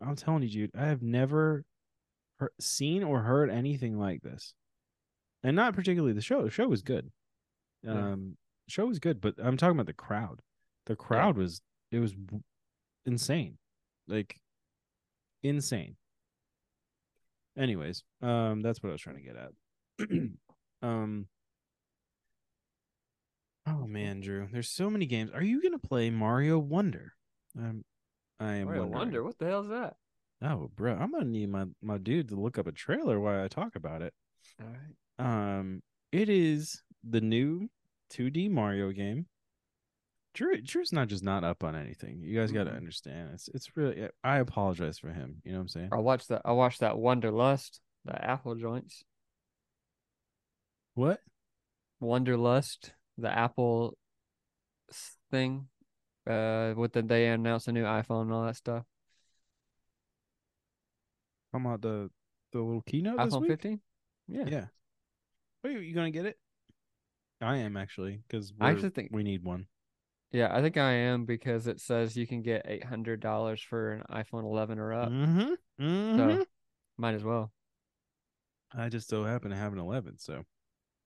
[0.01, 1.65] I'm telling you, dude, I have never
[2.39, 4.55] heard, seen or heard anything like this.
[5.43, 6.43] And not particularly the show.
[6.43, 7.11] The show was good.
[7.83, 7.93] Yeah.
[7.93, 8.37] Um
[8.69, 10.41] show was good, but I'm talking about the crowd.
[10.87, 11.61] The crowd was
[11.93, 12.15] it was
[13.07, 13.59] insane.
[14.07, 14.37] Like
[15.43, 15.97] insane.
[17.57, 20.09] Anyways, um that's what I was trying to get at.
[20.83, 21.27] um
[23.69, 25.31] Oh man, Drew, there's so many games.
[25.33, 27.13] Are you gonna play Mario Wonder?
[27.59, 27.85] Um,
[28.41, 28.99] I am Mario wondering.
[28.99, 29.97] Wonder, what the hell's that?
[30.43, 33.49] Oh, bro, I'm gonna need my my dude to look up a trailer while I
[33.49, 34.15] talk about it.
[34.61, 35.59] All right.
[35.59, 37.69] Um, it is the new
[38.13, 39.27] 2D Mario game.
[40.35, 42.21] Drew, Drew's not just not up on anything.
[42.23, 43.31] You guys got to understand.
[43.35, 44.09] It's it's really.
[44.23, 45.43] I apologize for him.
[45.45, 45.89] You know what I'm saying?
[45.93, 46.43] I watched that.
[46.45, 49.03] I watched that Wonderlust, the Apple joints.
[50.95, 51.21] What?
[52.01, 53.97] Wonderlust, the Apple
[55.31, 55.69] thing.
[56.27, 58.85] Uh, with the they announced a new iPhone and all that stuff.
[61.53, 62.11] Talking about the
[62.53, 63.81] the little keynote iPhone 15.
[64.29, 64.45] Yeah.
[64.47, 64.65] Yeah.
[65.65, 66.39] Wait, you gonna get it?
[67.41, 69.67] I am actually because I actually think- we need one.
[70.31, 73.93] Yeah, I think I am because it says you can get eight hundred dollars for
[73.93, 75.09] an iPhone 11 or up.
[75.09, 75.83] Mm-hmm.
[75.83, 76.19] Mm-hmm.
[76.19, 76.45] So
[76.99, 77.51] might as well.
[78.77, 80.45] I just so happen to have an 11, so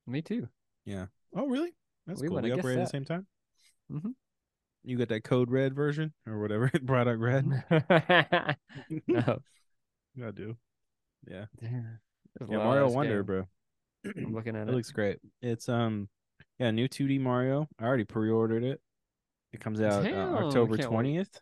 [0.08, 0.48] Me too.
[0.84, 1.06] yeah.
[1.36, 1.72] Oh, really?
[2.06, 2.40] That's We cool.
[2.40, 3.26] We upgraded at the same time.
[3.90, 4.14] Mhm.
[4.84, 7.46] You got that code red version or whatever product red.
[9.06, 9.38] no.
[10.26, 10.56] I do.
[11.28, 11.44] Yeah.
[11.60, 12.00] Damn.
[12.48, 13.26] Yeah, Mario Wonder, game.
[13.26, 13.48] bro.
[14.24, 14.74] I'm looking at It it.
[14.74, 15.18] looks great.
[15.40, 16.08] It's um,
[16.58, 17.68] yeah, new 2D Mario.
[17.78, 18.80] I already pre-ordered it.
[19.52, 20.94] It comes out Damn, uh, October can't wait.
[20.96, 21.40] twentieth.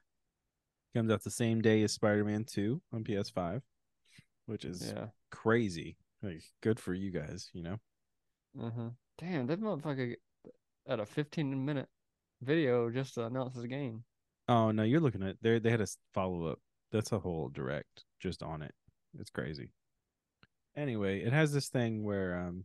[0.94, 3.62] Comes out the same day as Spider-Man Two on PS5,
[4.46, 5.06] which is Yeah.
[5.30, 5.96] crazy.
[6.22, 7.78] Like, good for you guys, you know.
[8.60, 8.90] Uh-huh.
[9.16, 10.16] Damn, that motherfucker
[10.88, 11.88] at a 15 minute
[12.42, 14.04] video just to announce his game.
[14.48, 16.58] Oh no, you're looking at they they had a follow up.
[16.92, 18.74] That's a whole direct just on it.
[19.18, 19.70] It's crazy.
[20.76, 22.64] Anyway, it has this thing where um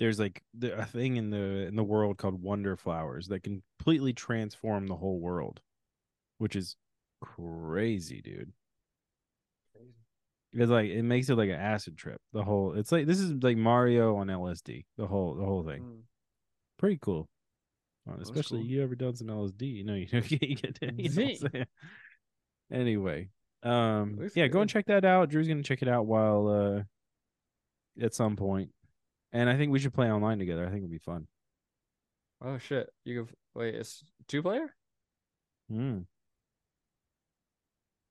[0.00, 3.62] there's like the, a thing in the in the world called wonder flowers that can
[3.78, 5.60] completely transform the whole world,
[6.38, 6.76] which is
[7.20, 8.52] crazy, dude.
[10.52, 12.20] It's like it makes it like an acid trip.
[12.32, 14.84] The whole it's like this is like Mario on LSD.
[14.96, 15.82] The whole the whole thing.
[15.82, 16.00] Mm.
[16.78, 17.28] Pretty cool.
[18.08, 18.66] Uh, That's especially cool.
[18.68, 21.32] you ever done some LSD, you know you know you get to, you know what
[21.44, 21.66] I'm saying?
[22.72, 23.28] Anyway,
[23.62, 25.30] um yeah, go and check that out.
[25.30, 28.36] Drew's gonna check it out while uh at some.
[29.32, 30.64] And I think we should play online together.
[30.66, 31.26] I think it'd be fun.
[32.42, 32.88] Oh shit.
[33.04, 34.74] You can wait, it's two player?
[35.70, 36.00] Hmm.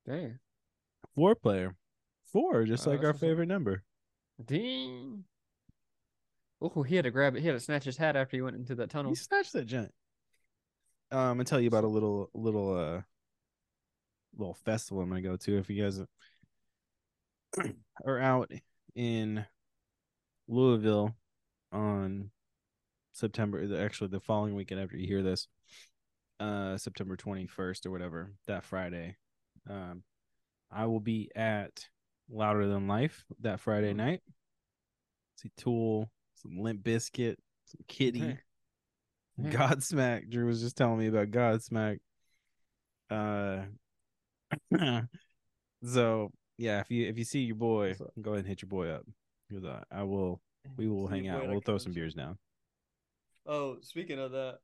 [0.08, 0.40] Dang.
[1.16, 1.76] Four player.
[2.32, 3.84] Four, just Oh, like our favorite number.
[4.44, 5.26] Ding.
[6.64, 7.42] Oh, he had to grab it.
[7.42, 9.12] He had to snatch his hat after he went into that tunnel.
[9.12, 9.94] He snatched that giant.
[11.12, 13.02] Um, I'm gonna tell you about a little little uh
[14.38, 16.00] little festival I'm gonna go to if you guys
[18.06, 18.52] are out
[18.96, 19.46] in
[20.48, 21.14] Louisville
[21.72, 22.32] on
[23.12, 25.48] September actually the following weekend after you hear this,
[26.40, 29.18] uh September 21st or whatever, that Friday.
[29.70, 30.04] Um
[30.72, 31.88] I will be at
[32.30, 33.98] Louder Than Life that Friday Mm.
[33.98, 34.22] night.
[35.36, 36.10] See Tool,
[36.44, 38.38] some Limp Bizkit, some Kitty.
[39.40, 39.50] Yeah.
[39.50, 40.30] Godsmack.
[40.30, 42.00] Drew was just telling me about Godsmack.
[43.10, 43.64] Uh,
[45.84, 48.90] so yeah, if you if you see your boy, go ahead and hit your boy
[48.90, 49.06] up
[49.50, 50.40] because I, I will
[50.78, 51.48] We will See hang out.
[51.48, 52.38] We'll throw some beers down.
[53.46, 54.60] Oh, speaking of that,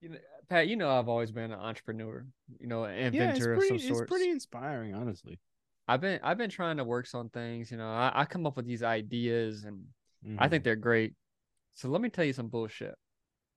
[0.00, 2.26] you know, Pat, you know I've always been an entrepreneur.
[2.58, 3.74] You know, an Yeah, inventor pretty.
[3.76, 4.02] of some sort.
[4.02, 5.38] It's pretty inspiring, honestly.
[5.86, 7.70] I've been I've been trying to work on things.
[7.70, 9.84] You know, I, I come up with these ideas, and
[10.24, 10.50] I Mhm.
[10.50, 11.14] think they're great.
[11.74, 12.94] So let me tell you some bullshit.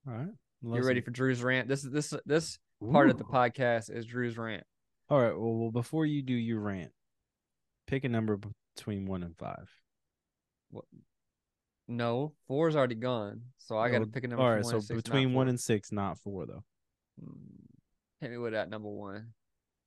[0.08, 0.34] All right.
[0.62, 1.68] You ready for Drew's rant?
[1.68, 2.60] This is this this
[2.92, 4.66] part of the podcast is Drew's rant.
[5.10, 5.38] All right.
[5.38, 6.92] Well, well, before you do your rant,
[7.86, 8.38] pick a number
[8.76, 9.70] between one and five.
[10.72, 10.86] What?
[11.88, 14.44] No, four's already gone, so I got to pick a number.
[14.44, 16.66] All right, one So six, between one and six, not four though.
[17.24, 17.66] Mm,
[18.20, 19.34] hit me with that number one.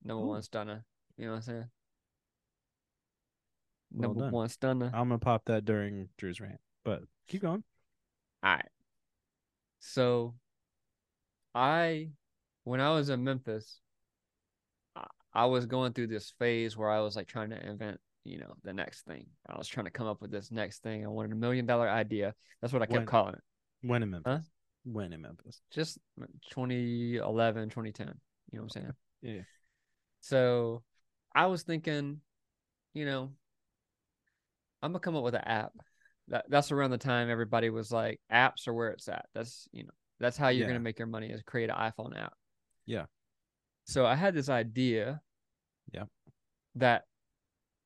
[0.03, 0.29] Number Ooh.
[0.29, 0.87] one stunner.
[1.19, 1.71] You know what I'm saying?
[3.93, 4.33] Well number done.
[4.33, 4.87] one stunner.
[4.95, 7.63] I'm gonna pop that during Drew's rant, but keep going.
[8.43, 8.69] All right.
[9.81, 10.35] So,
[11.55, 12.11] I,
[12.65, 13.81] when I was in Memphis,
[15.33, 18.55] I, was going through this phase where I was like trying to invent, you know,
[18.63, 19.27] the next thing.
[19.49, 21.05] I was trying to come up with this next thing.
[21.05, 22.35] I wanted a million dollar idea.
[22.61, 23.43] That's what I kept When- calling it.
[23.83, 24.51] When in Memphis?
[24.85, 25.63] When in Memphis?
[25.71, 25.99] Just
[26.51, 28.07] 2011, 2010.
[28.07, 28.13] You
[28.59, 28.93] know what I'm saying?
[29.23, 29.43] Yeah.
[30.21, 30.83] So,
[31.35, 32.21] I was thinking,
[32.93, 33.31] you know,
[34.83, 35.73] I'm gonna come up with an app.
[36.31, 39.27] That that's around the time everybody was like, apps are where it's at.
[39.35, 40.69] That's you know, that's how you're Yeah.
[40.69, 42.33] gonna make your money is create an iPhone app.
[42.87, 43.07] Yeah.
[43.85, 45.21] So I had this idea.
[45.93, 46.05] Yeah.
[46.77, 47.05] That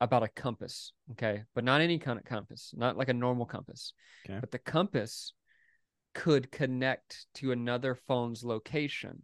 [0.00, 3.94] about a compass, okay, but not any kind of compass, not like a normal compass.
[4.28, 4.38] Okay.
[4.38, 5.32] But the compass
[6.12, 9.22] could connect to another phone's location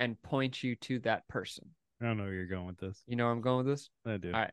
[0.00, 1.70] and point you to that person.
[2.00, 3.02] I don't know where you're going with this.
[3.06, 3.88] You know where I'm going with this?
[4.04, 4.32] I do.
[4.32, 4.50] All right.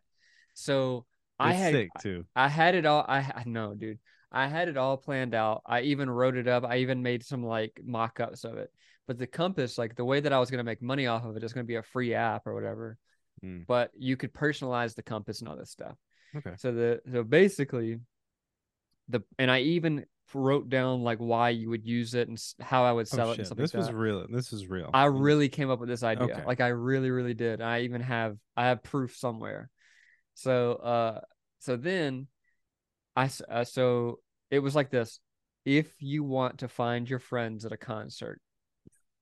[0.54, 1.06] So
[1.40, 2.26] I had sick too.
[2.36, 3.06] I had it all.
[3.08, 4.00] I I know, dude.
[4.32, 5.62] I had it all planned out.
[5.66, 6.64] I even wrote it up.
[6.64, 8.72] I even made some like mock-ups of it.
[9.08, 11.44] But the compass, like the way that I was gonna make money off of it
[11.44, 12.98] is gonna be a free app or whatever.
[13.44, 13.66] Mm.
[13.68, 15.96] But you could personalize the compass and all this stuff.
[16.36, 16.54] Okay.
[16.58, 18.00] So the so basically,
[19.08, 22.92] the and I even wrote down like why you would use it and how I
[22.92, 23.96] would sell Oh it and stuff This like was that.
[23.96, 24.28] real.
[24.30, 24.92] This is real.
[24.94, 25.24] I Mm.
[25.24, 26.26] really came up with this idea.
[26.26, 26.44] Okay.
[26.46, 27.62] Like I really, really did.
[27.62, 29.70] I even have I have proof somewhere.
[30.36, 31.22] So uh
[31.60, 32.28] so then
[33.16, 34.20] I uh, so
[34.52, 35.20] it was like this.
[35.66, 38.42] If you want to find your friends at a concert,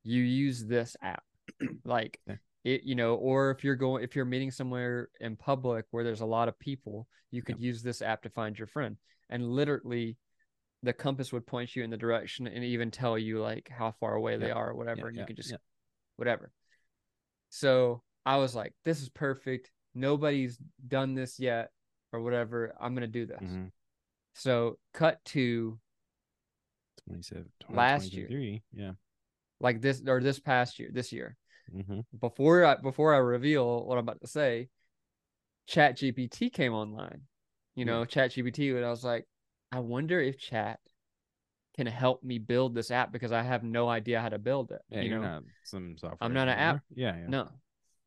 [0.03, 1.23] you use this app.
[1.85, 2.39] like Okay.
[2.63, 6.21] it, you know, or if you're going if you're meeting somewhere in public where there's
[6.21, 8.97] a lot of people, you could use this app to find your friend.
[9.29, 10.17] And literally
[10.83, 14.15] the compass would point you in the direction and even tell you like how far
[14.15, 15.57] away they are or whatever, Yeah, and yeah, you could just yeah.
[16.17, 16.51] whatever.
[17.49, 19.71] So I was like, this is perfect.
[19.95, 21.71] Nobody's done this yet,
[22.11, 22.73] or whatever.
[22.79, 23.41] I'm gonna do this.
[23.41, 23.71] Mhm.
[24.33, 25.79] So cut to
[27.05, 28.59] 27, Last year.
[28.73, 28.93] Yeah.
[29.59, 31.35] like this or this past year, this year.
[31.73, 32.01] Mm-hmm.
[32.19, 34.69] Before I before I reveal what I'm about to say,
[35.65, 37.21] Chat GPT came online.
[37.75, 39.27] You know, Chat GPT, and I was like,
[39.71, 40.79] I wonder if Chat
[41.75, 44.81] can help me build this app because I have no idea how to build it.
[44.89, 46.17] Yeah, you know, not some software.
[46.21, 47.27] I'm not an app- Yeah, yeah.
[47.27, 47.49] no.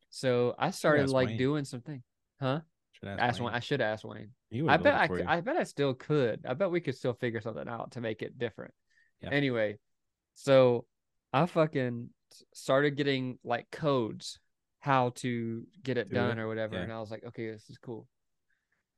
[0.09, 1.37] So I started ask like Wayne.
[1.37, 2.03] doing something.
[2.41, 2.61] Huh?
[3.03, 3.53] Should Ask Wayne.
[3.53, 4.29] I should ask Wayne.
[4.69, 5.29] I bet I, it for c- you.
[5.29, 6.41] I bet I still could.
[6.47, 8.73] I bet we could still figure something out to make it different.
[9.21, 9.29] Yeah.
[9.31, 9.77] Anyway,
[10.35, 10.85] so
[11.33, 12.09] I fucking
[12.53, 14.39] started getting like codes
[14.79, 16.41] how to get it Do done it.
[16.41, 16.81] or whatever, Yeah.
[16.81, 18.07] and I was like, okay, this is cool.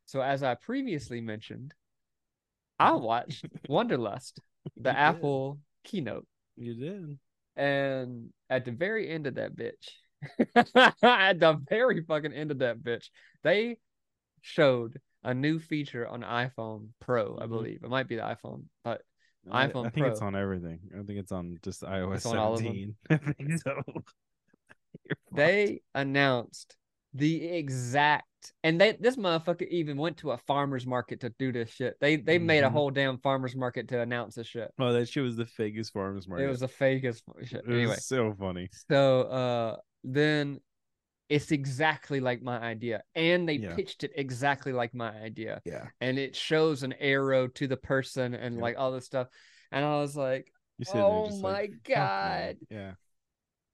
[0.06, 1.74] So as I previously mentioned,
[2.80, 4.34] I watched Wonderlust,
[4.76, 4.96] the You did.
[4.96, 7.20] Apple keynote, You did.
[7.56, 9.90] and at the very end of that bitch,
[11.04, 13.10] at the very fucking end of that bitch,
[13.44, 13.78] they
[14.44, 17.50] showed a new feature on iPhone Pro, I Mhm.
[17.50, 17.84] believe.
[17.84, 19.02] It might be the iPhone, but
[19.50, 20.80] I, iPhone I think it's on everything.
[20.94, 22.76] I think it's on just iOS It's on all of them?
[22.76, 22.96] 17.
[23.10, 23.82] I think so.
[25.36, 26.78] They announced
[27.16, 31.70] the exact and they this motherfucker even went to a farmer's market to do this
[31.70, 31.96] shit.
[32.02, 32.72] They they made a Mhm.
[32.72, 34.72] whole damn farmer's market to announce this shit.
[34.78, 36.46] Oh, that shit was the fakest farmers market.
[36.46, 37.64] It was the fakest shit.
[37.66, 38.70] It Anyway, so funny.
[38.90, 40.60] so uh then
[41.30, 43.04] it's exactly like my idea.
[43.16, 43.76] And they Yeah.
[43.76, 45.62] pitched it exactly like my idea.
[45.66, 45.88] Yeah.
[46.02, 48.62] And it shows an arrow to the person and Yep.
[48.62, 49.28] like all this stuff.
[49.72, 50.52] And I was like,
[50.94, 52.58] oh my like, god.
[52.70, 52.94] man." Yeah.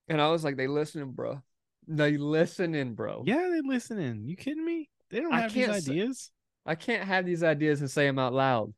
[0.08, 1.42] And I was like, they listening, bro.
[1.86, 3.22] They listening, bro.
[3.26, 4.26] Yeah, they listening.
[4.26, 4.88] You kidding me?
[5.10, 6.30] They don't have these ideas.
[6.64, 8.72] I can't have these ideas and say them out loud.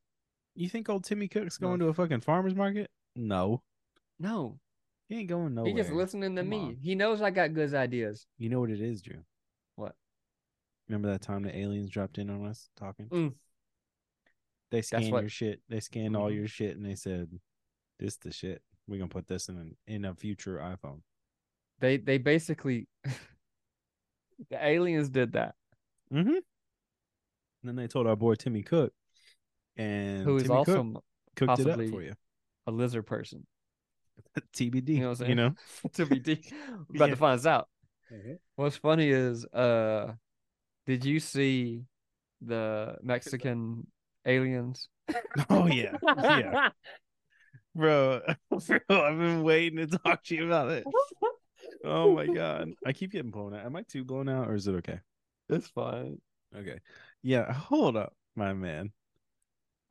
[0.55, 1.67] You think old Timmy Cook's No.
[1.67, 2.89] going to a fucking farmer's market?
[3.15, 3.61] No.
[4.19, 4.59] No,
[5.09, 5.71] He ain't going nowhere.
[5.71, 6.59] he just listening to Come me.
[6.59, 6.77] on.
[6.81, 8.25] He knows I got good ideas.
[8.37, 9.23] You know what it is, Drew?
[9.75, 9.95] What?
[10.87, 13.07] Remember that time the aliens dropped in on us talking?
[13.09, 13.33] Mm.
[14.71, 15.61] They scanned what- your shit.
[15.69, 16.35] They scanned all Mhm.
[16.35, 17.39] your shit and they said,
[17.99, 18.63] "This the shit.
[18.87, 21.03] We're gonna put this in an, in a future iPhone."
[21.79, 22.87] They they basically
[24.49, 25.55] the aliens did that.
[26.11, 26.29] Mm-hmm.
[26.29, 26.41] And
[27.63, 28.93] then they told our boy Timmy Cook,
[29.77, 30.93] and Who is Timmy also m-
[31.35, 32.13] cooked it possibly- up for you.
[32.67, 33.45] a lizard person.
[34.53, 34.89] TBD.
[34.89, 35.29] You know what I'm saying?
[35.29, 35.55] You know?
[35.93, 36.51] TBD.
[36.89, 37.07] We're about Yeah.
[37.11, 37.69] to find this out.
[38.11, 38.37] Mhm.
[38.55, 40.13] What's funny is, uh,
[40.85, 41.85] did you see
[42.41, 43.87] the Mexican
[44.25, 44.89] aliens?
[45.49, 45.97] Oh yeah,
[46.29, 46.69] yeah,
[47.75, 48.21] bro.
[48.51, 50.85] bro, I've been waiting to talk to you about it.
[51.83, 53.65] Oh my god, I keep getting blown out.
[53.65, 54.99] Am I too blown out, or is it okay?
[55.49, 56.19] It's fine.
[56.55, 56.79] Okay.
[57.23, 58.91] Yeah, hold up, my man.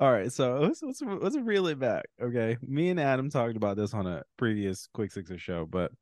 [0.02, 2.06] All right, so let's let's let's reel it back.
[2.20, 2.56] Okay.
[2.60, 5.92] Me and Adam talked about this on a previous Quick Sixer show, but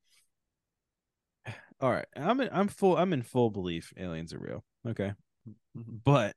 [1.82, 4.64] all right, I'm in, I'm full I'm in full belief aliens are real.
[4.88, 5.12] Okay.
[5.74, 6.34] But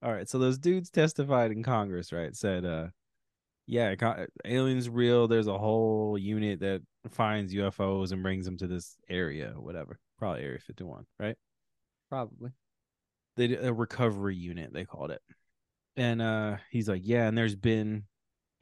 [0.00, 2.32] all right, so those dudes testified in Congress, right?
[2.36, 2.86] Said uh
[3.66, 5.26] yeah, co- aliens real.
[5.26, 6.80] There's a whole unit that
[7.10, 9.98] finds UFOs and brings them to this area, whatever.
[10.16, 11.36] Probably Area 51, right?
[12.08, 12.52] Probably.
[13.36, 15.22] they did a recovery unit they called it
[15.98, 18.04] and uh he's like yeah and there's been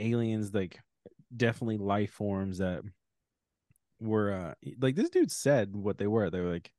[0.01, 0.81] aliens like
[1.37, 2.83] definitely life forms that
[4.01, 6.29] were uh like this dude said what they were.
[6.31, 6.73] They were like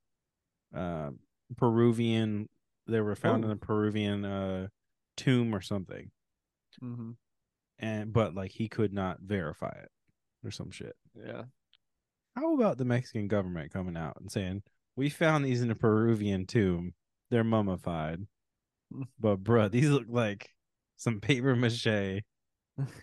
[0.75, 1.11] uh
[1.55, 2.49] peruvian
[2.87, 3.53] they were found in Oh.
[3.53, 4.67] a peruvian uh
[5.15, 6.11] tomb or something.
[6.79, 7.11] Hmm
[7.79, 9.91] and but like he could not verify it
[10.43, 10.95] or some shit.
[11.15, 11.43] Yeah.
[12.35, 14.63] how about the mexican government coming out and saying
[14.95, 16.93] we found these in a peruvian tomb.
[17.29, 18.25] They're mummified
[19.19, 20.49] but bruh these look like
[20.95, 22.21] some paper mache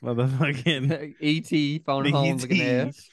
[0.02, 1.80] motherfucking E.T.
[1.84, 3.08] phone home looking ass.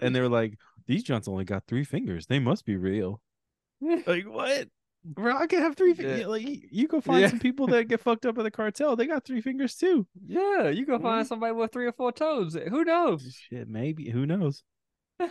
[0.00, 0.54] and they were like
[0.86, 3.20] these junks only got three fingers they must be real
[4.06, 4.68] like what
[5.04, 6.26] bro i can have three fingers Yeah.
[6.26, 7.28] like you go find Yeah.
[7.28, 10.68] some people that get fucked up in the cartel they got three fingers too Yeah,
[10.68, 11.28] you go find mm-hmm.
[11.28, 12.56] somebody with three or four toes.
[12.70, 13.22] Who knows?
[13.48, 14.62] shit maybe who knows
[15.20, 15.28] all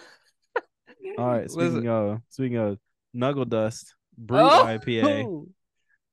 [1.17, 2.79] right Listen- speaking of speaking of
[3.13, 4.65] knuckle dust brut Oh!
[4.79, 5.45] ipa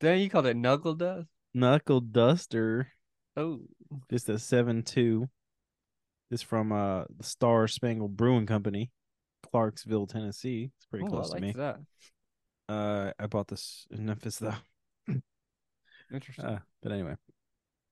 [0.03, 1.29] Dang, you called it knuckle dust?
[1.55, 2.89] knuckle duster
[3.37, 3.61] Oh,
[4.11, 5.29] Just a seven two.
[6.29, 8.91] This from uh the Star Spangled Brewing Company,
[9.45, 10.73] Clarksville, Tennessee.
[10.77, 11.53] It's pretty oh, close I to me.
[11.53, 11.79] that.
[12.69, 14.55] Uh, I bought this in Memphis though.
[16.13, 16.45] Interesting.
[16.47, 17.15] Uh, but anyway,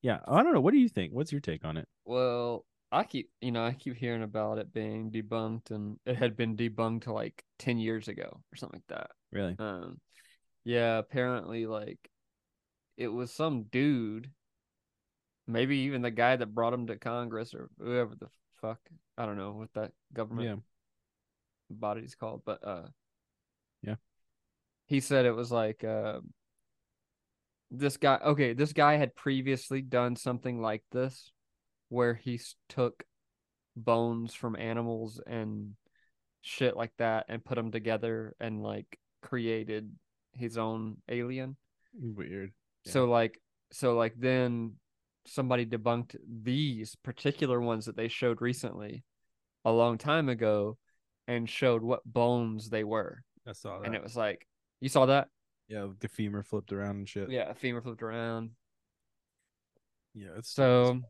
[0.03, 0.61] yeah, I don't know.
[0.61, 1.13] What do you think?
[1.13, 1.87] What's your take on it?
[2.05, 6.37] Well, I keep, you know, I keep hearing about it being debunked, and it had
[6.37, 9.11] been debunked like ten years ago or something like that.
[9.31, 9.55] Really?
[9.59, 10.01] Um,
[10.65, 11.99] yeah, apparently, like,
[12.97, 14.31] it was some dude,
[15.47, 18.29] maybe even the guy that brought him to Congress or whoever the
[18.61, 18.81] fuck,
[19.17, 20.57] I don't know what that government Yeah.
[21.71, 22.89] body's called, but uh,
[23.83, 23.97] Yeah.
[24.87, 26.21] he said it was like uh,
[27.71, 28.19] this guy.
[28.25, 31.33] Okay, this guy had previously done something like this,
[31.89, 33.05] where he took
[33.77, 35.75] bones from animals and
[36.43, 39.91] shit like that and put them together and like created
[40.35, 41.57] his own alien.
[41.95, 42.53] Weird.
[42.85, 42.93] Yeah.
[42.93, 43.41] So like
[43.73, 44.75] so like then
[45.27, 49.05] somebody debunked these particular ones that they showed recently
[49.65, 50.79] a long time ago
[51.29, 53.23] and showed what bones they were.
[53.47, 53.87] I saw that.
[53.87, 54.47] And it was like
[54.81, 55.29] you saw that?
[55.69, 57.31] yeah, the femur flipped around and shit.
[57.31, 58.51] Yeah, a femur flipped around.
[60.15, 60.31] yeah.
[60.39, 61.01] It's So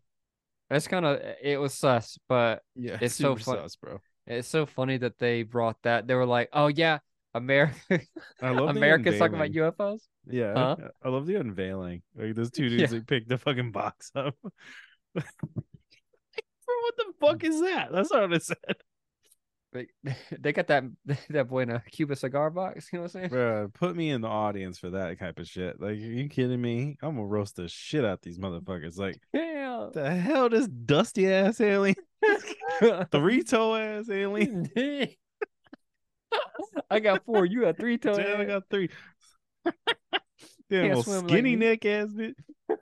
[0.69, 4.01] that's kind of it was sus, but yeah, it's so fun- sus, bro.
[4.27, 6.07] it's so funny that they brought that.
[6.07, 6.99] They were like, "Oh yeah,
[7.35, 8.01] America
[8.43, 9.51] I love America's talking about.
[9.51, 10.77] UFOs." Yeah, Huh?
[11.03, 12.03] I love the unveiling.
[12.17, 12.99] Like those two dudes Yeah.
[12.99, 14.37] like picked the fucking box up.
[15.15, 15.23] Bro,
[16.83, 17.27] what the hmm.
[17.27, 17.91] fuck is that?
[17.93, 18.77] That's not what it said.
[19.73, 19.87] They,
[20.39, 20.85] they got that
[21.31, 22.89] that boy in a Cuba cigar box.
[22.93, 23.29] You know what I'm saying?
[23.31, 25.81] Bro, put me in the audience for that type of shit.
[25.81, 26.97] Like, are you kidding me?
[27.03, 28.99] I'm gonna roast the shit out these motherfuckers.
[28.99, 29.89] Like, Yeah.
[29.93, 31.97] the hell, this dusty ass alien,
[33.11, 34.71] three toe ass alien.
[36.91, 37.45] I got four.
[37.45, 38.17] You got three toes.
[38.19, 38.91] Damn, I got three.
[40.71, 42.35] Damn, swim like skinny neck ass bitch.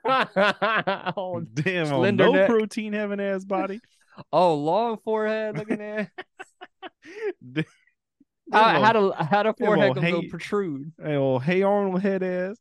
[1.16, 2.48] oh, Damn, old slender no neck.
[2.48, 3.80] protein having ass body.
[4.32, 6.10] oh, long forehead looking at.
[7.52, 7.64] Damn,
[8.52, 10.92] How, old- how to how to forehead old gonna go protrude?
[11.02, 12.56] Hey, old Hey Arnold head ass.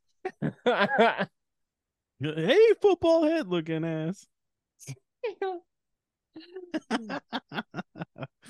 [2.20, 4.26] Hey, football head looking ass.
[5.42, 5.60] oh,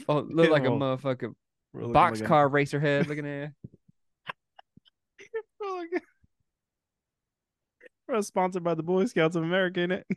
[0.09, 1.35] look like a Damn, motherfucking
[1.73, 3.53] We're looking like boxcar racer head looking at.
[5.61, 6.07] We're looking- oh
[8.09, 10.07] We're sponsored by the Boy Scouts of America, ain't it?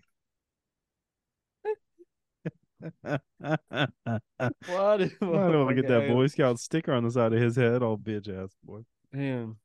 [3.37, 3.37] What?
[4.67, 5.23] I don't
[5.65, 8.27] want to get that Boy Scout sticker on the side of his head, all bitch
[8.27, 8.81] ass boy.
[9.11, 9.55] Man.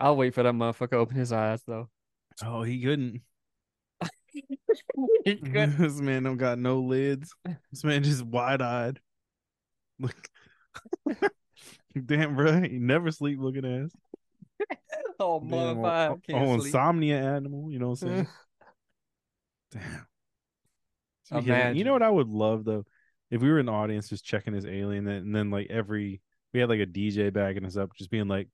[0.00, 1.88] I'll wait for that motherfucker to open his eyes though.
[2.44, 3.20] Oh, he couldn't.
[5.24, 7.32] He could- this man don't got no lids.
[7.70, 8.98] This man just wide eyed.
[10.00, 10.28] Look,
[12.06, 13.90] damn, bro, he never sleep looking ass.
[15.20, 16.10] Oh, modified.
[16.10, 16.66] Oh, oh, oh, sleep.
[16.66, 17.70] insomnia animal.
[17.70, 18.26] You know what I'm saying?
[21.30, 21.70] Damn.
[21.70, 22.84] Of- you know what I would love though,
[23.30, 26.20] if we were in the audience just checking this alien, and then like every
[26.52, 28.48] we had like a DJ backing us up, just being like,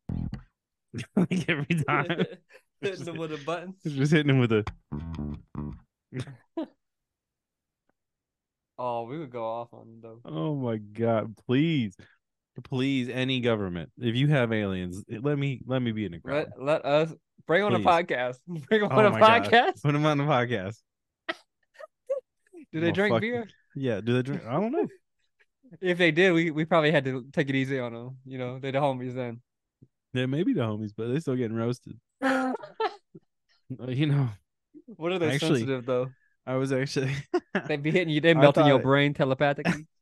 [1.17, 2.27] like every time,
[2.81, 3.75] Hitting them with a button.
[3.87, 4.65] just hitting him with a.
[8.79, 10.21] Oh, we would go off on them though.
[10.25, 11.35] Oh my god!
[11.47, 11.97] Please,
[12.65, 16.49] please, any government, if you have aliens, let me let me be in the crowd.
[16.59, 17.13] Let, let us
[17.47, 18.37] bring on a podcast.
[18.69, 19.45] Bring on Oh a my God.
[19.45, 19.83] podcast.
[19.83, 20.77] Put them on the podcast.
[22.73, 23.49] Do they Well, drink fuck- beer?
[23.75, 24.43] Yeah, do they drink?
[24.47, 24.87] I don't know.
[25.83, 28.17] If they did, we, we probably had to take it easy on them.
[28.25, 29.43] You know, they're the homies then.
[30.15, 31.99] They may be the homies, but they're still getting roasted.
[32.23, 32.55] Uh,
[33.87, 34.29] You know,
[34.87, 36.09] what are they Actually- sensitive though?
[36.49, 37.15] I was actually.
[37.67, 39.87] They'd be hitting you, they I melting your thought- brain telepathically.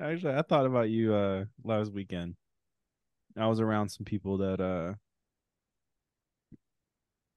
[0.00, 2.36] Actually, I thought about you uh last weekend.
[3.36, 4.94] I was around some people that uh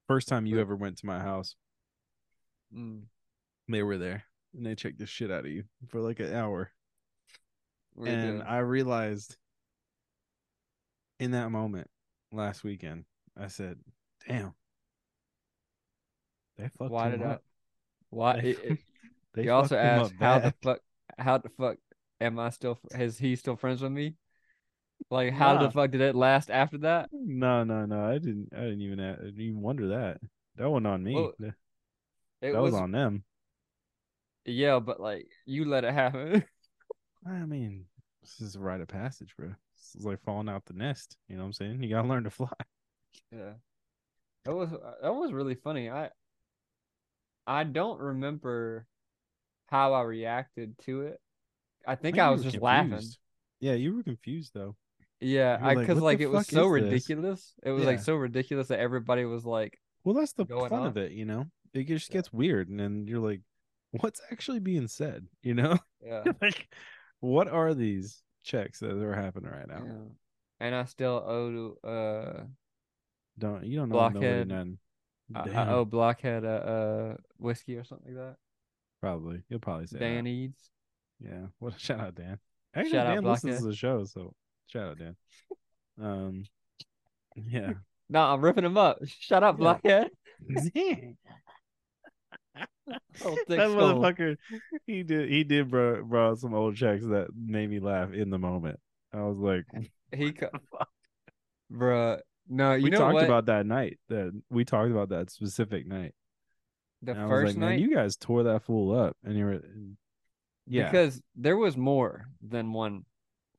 [0.07, 1.55] first time you ever went to my house,
[2.74, 3.01] Mm,
[3.68, 4.24] they were there
[4.55, 6.72] and they checked the shit out of you for like an hour.
[7.95, 8.41] what you and doing?
[8.43, 9.36] I realized
[11.20, 11.89] in that moment
[12.32, 13.05] last weekend,
[13.38, 13.78] I said,
[14.28, 14.53] "Damn,
[16.62, 17.36] they fucked Why did I?
[17.36, 17.43] up.
[18.09, 18.41] Why?
[18.41, 18.80] They, It,
[19.34, 20.80] they you also asked how the fuck,
[21.18, 21.78] how the fuck
[22.20, 22.80] am I still?
[22.91, 24.16] Is he still friends with me?
[25.09, 25.64] Like, how Nah.
[25.64, 27.09] the fuck did it last after that?
[27.12, 28.05] No, no, no.
[28.05, 28.49] I didn't.
[28.55, 28.99] I didn't even.
[28.99, 30.20] I didn't even wonder that.
[30.57, 31.16] That wasn't on me.
[31.16, 31.34] Well,
[32.51, 33.24] that was, was, on them.
[34.45, 36.43] yeah, but like you let it happen.
[37.28, 37.86] I mean,
[38.22, 39.49] this is a rite of passage, bro.
[39.76, 41.18] This is like falling out the nest.
[41.28, 41.84] You know what I'm saying?
[41.84, 42.49] You gotta learn to fly.
[43.32, 43.53] Yeah.
[44.45, 45.89] That was uh, that was really funny.
[45.89, 46.09] I
[47.47, 48.85] I don't remember
[49.67, 51.19] how I reacted to it.
[51.87, 53.01] I think I, you was just laughing.
[53.59, 54.75] Yeah, you were confused though.
[55.19, 57.53] Yeah, I like, because like it was so is this?" ridiculous.
[57.63, 60.87] It was like so ridiculous that everybody was like, Well, that's the fun on.
[60.87, 61.45] of it, you know.
[61.73, 62.17] It just Yeah.
[62.17, 63.41] gets weird, and then you're like,
[63.91, 66.67] "What's actually being said?" You know, yeah, like,
[67.19, 69.83] what are these checks that are happening right now?
[69.85, 70.03] yeah.
[70.59, 72.43] And I still owe uh
[73.37, 74.47] Don't you don't know Blockhead.
[74.47, 74.77] none.
[75.34, 76.49] Damn, owe Blockhead a
[77.17, 78.36] uh whiskey or something like that.
[79.01, 80.29] probably you'll probably say Dan that.
[80.29, 80.69] Eads.
[81.19, 81.45] Yeah.
[81.59, 82.39] Well, shout out Dan.
[82.75, 83.59] Actually, Shout out Dan listens Blockhead.
[83.63, 84.34] to the show, so
[84.67, 85.15] shout out Dan.
[86.01, 86.43] Um,
[87.36, 87.73] yeah.
[88.09, 88.99] No, I'm ripping him up.
[89.07, 89.59] Shut up, Yeah.
[89.59, 90.09] Blockhead.
[90.49, 91.15] that
[93.23, 93.95] Oh, thick skull.
[93.95, 94.36] motherfucker,
[94.86, 98.38] he did he did bro brought some old checks that made me laugh in the
[98.39, 98.79] moment.
[99.13, 99.63] I was like,
[100.13, 100.49] He, co-
[101.71, 102.19] bruh.
[102.47, 103.25] No, you we talked what?
[103.25, 103.99] about that night.
[104.09, 106.13] That we talked about that specific night.
[107.01, 109.61] the And first like, night you guys tore that fool up, and you were,
[110.67, 113.05] yeah, because there was more than one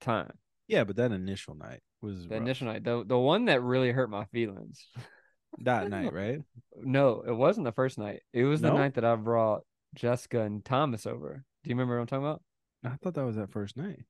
[0.01, 0.33] time.
[0.69, 2.43] yeah, but that initial night was The rough.
[2.43, 4.87] initial night, the the one that really hurt my feelings.
[5.59, 6.41] that night, right?
[6.77, 8.23] No, it wasn't the first night.
[8.33, 9.63] It was the night that I brought
[9.95, 11.45] Jessica and Thomas over.
[11.63, 12.43] Do you remember what I'm talking about?
[12.85, 14.01] I thought that was that first night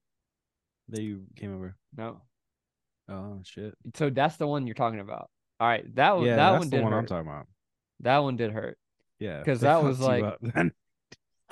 [0.88, 1.76] that you came over.
[1.96, 2.22] No.
[3.12, 3.74] Oh shit!
[3.94, 5.28] So that's the one you're talking about.
[5.60, 7.08] All right, that one Yeah, that that's one the did one I'm hurt.
[7.08, 7.46] talking about.
[8.00, 8.78] That one did hurt.
[9.18, 10.24] Yeah, 'Cause they that was like-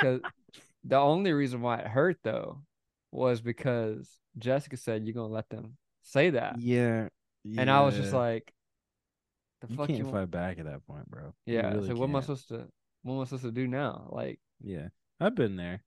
[0.00, 0.20] Cause
[0.84, 2.62] the only reason why it hurt though
[3.12, 4.08] was because
[4.38, 6.58] Jessica said you're gonna let them say that.
[6.60, 7.08] yeah,
[7.56, 8.52] And I was just like
[9.60, 10.16] the you fuck can't you want?
[10.16, 11.34] fight back at that point, bro.
[11.46, 11.72] Yeah.
[11.74, 12.66] really so what am I supposed to
[13.02, 14.08] what am I supposed to do now?
[14.10, 14.88] Like Yeah,
[15.20, 15.82] I've been there.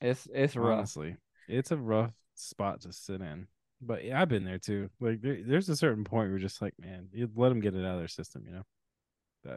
[0.00, 0.78] it's it's rough.
[0.78, 1.16] Honestly,
[1.48, 3.48] it's a rough spot to sit in.
[3.86, 4.90] But yeah, I've been there too.
[5.00, 7.84] Like there, there's a certain point where just like, man, you let them get it
[7.84, 9.56] out of their system, you know.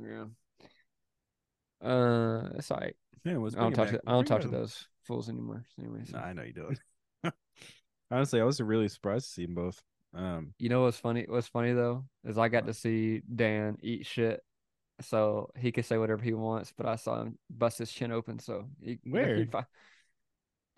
[0.00, 0.24] Yeah.
[1.86, 2.96] Uh it's all right.
[3.24, 5.64] Yeah, I don't talk to I don't talk to those fools anymore.
[5.78, 6.12] Anyways.
[6.12, 6.80] No, I know you don't.
[8.10, 9.82] Honestly, I was really surprised to see them both.
[10.14, 11.26] Um, You know what's funny?
[11.28, 14.42] What's funny though is I got to see Dan eat shit,
[15.00, 16.72] so he could say whatever he wants.
[16.74, 18.38] But I saw him bust his chin open.
[18.38, 19.36] So he, Where?
[19.36, 19.48] he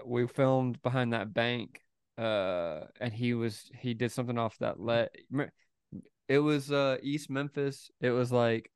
[0.04, 1.82] we filmed behind that bank,
[2.18, 5.14] uh, and he was he did something off that let.
[6.28, 7.90] It was uh East Memphis.
[8.00, 8.70] It was like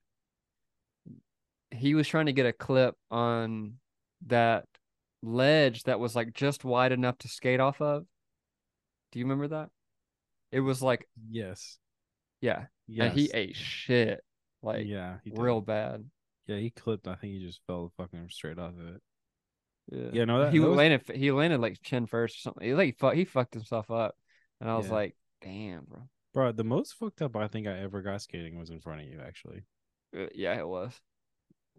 [1.71, 3.75] he was trying to get a clip on
[4.27, 4.67] that
[5.23, 8.05] ledge that was like just wide enough to skate off of.
[9.11, 9.71] Do you remember that?
[10.53, 11.79] It was like yes,
[12.41, 13.09] yeah, yeah.
[13.09, 14.23] he ate shit
[14.63, 16.05] like yeah, he real bad.
[16.47, 17.09] Yeah, he clipped.
[17.09, 19.03] I think he just fell fucking straight off of it.
[19.91, 21.17] Yeah, Yeah, no, that- he that was- landed.
[21.17, 22.67] He landed like chin first or something.
[22.67, 24.17] He like fuck, he fucked himself up,
[24.61, 24.93] and I was Yeah.
[24.95, 26.09] like, damn, bro.
[26.35, 29.07] Bro, the most fucked up I think I ever got skating was in front of
[29.09, 29.21] you.
[29.21, 29.65] Actually,
[30.17, 30.99] Uh, yeah, it was.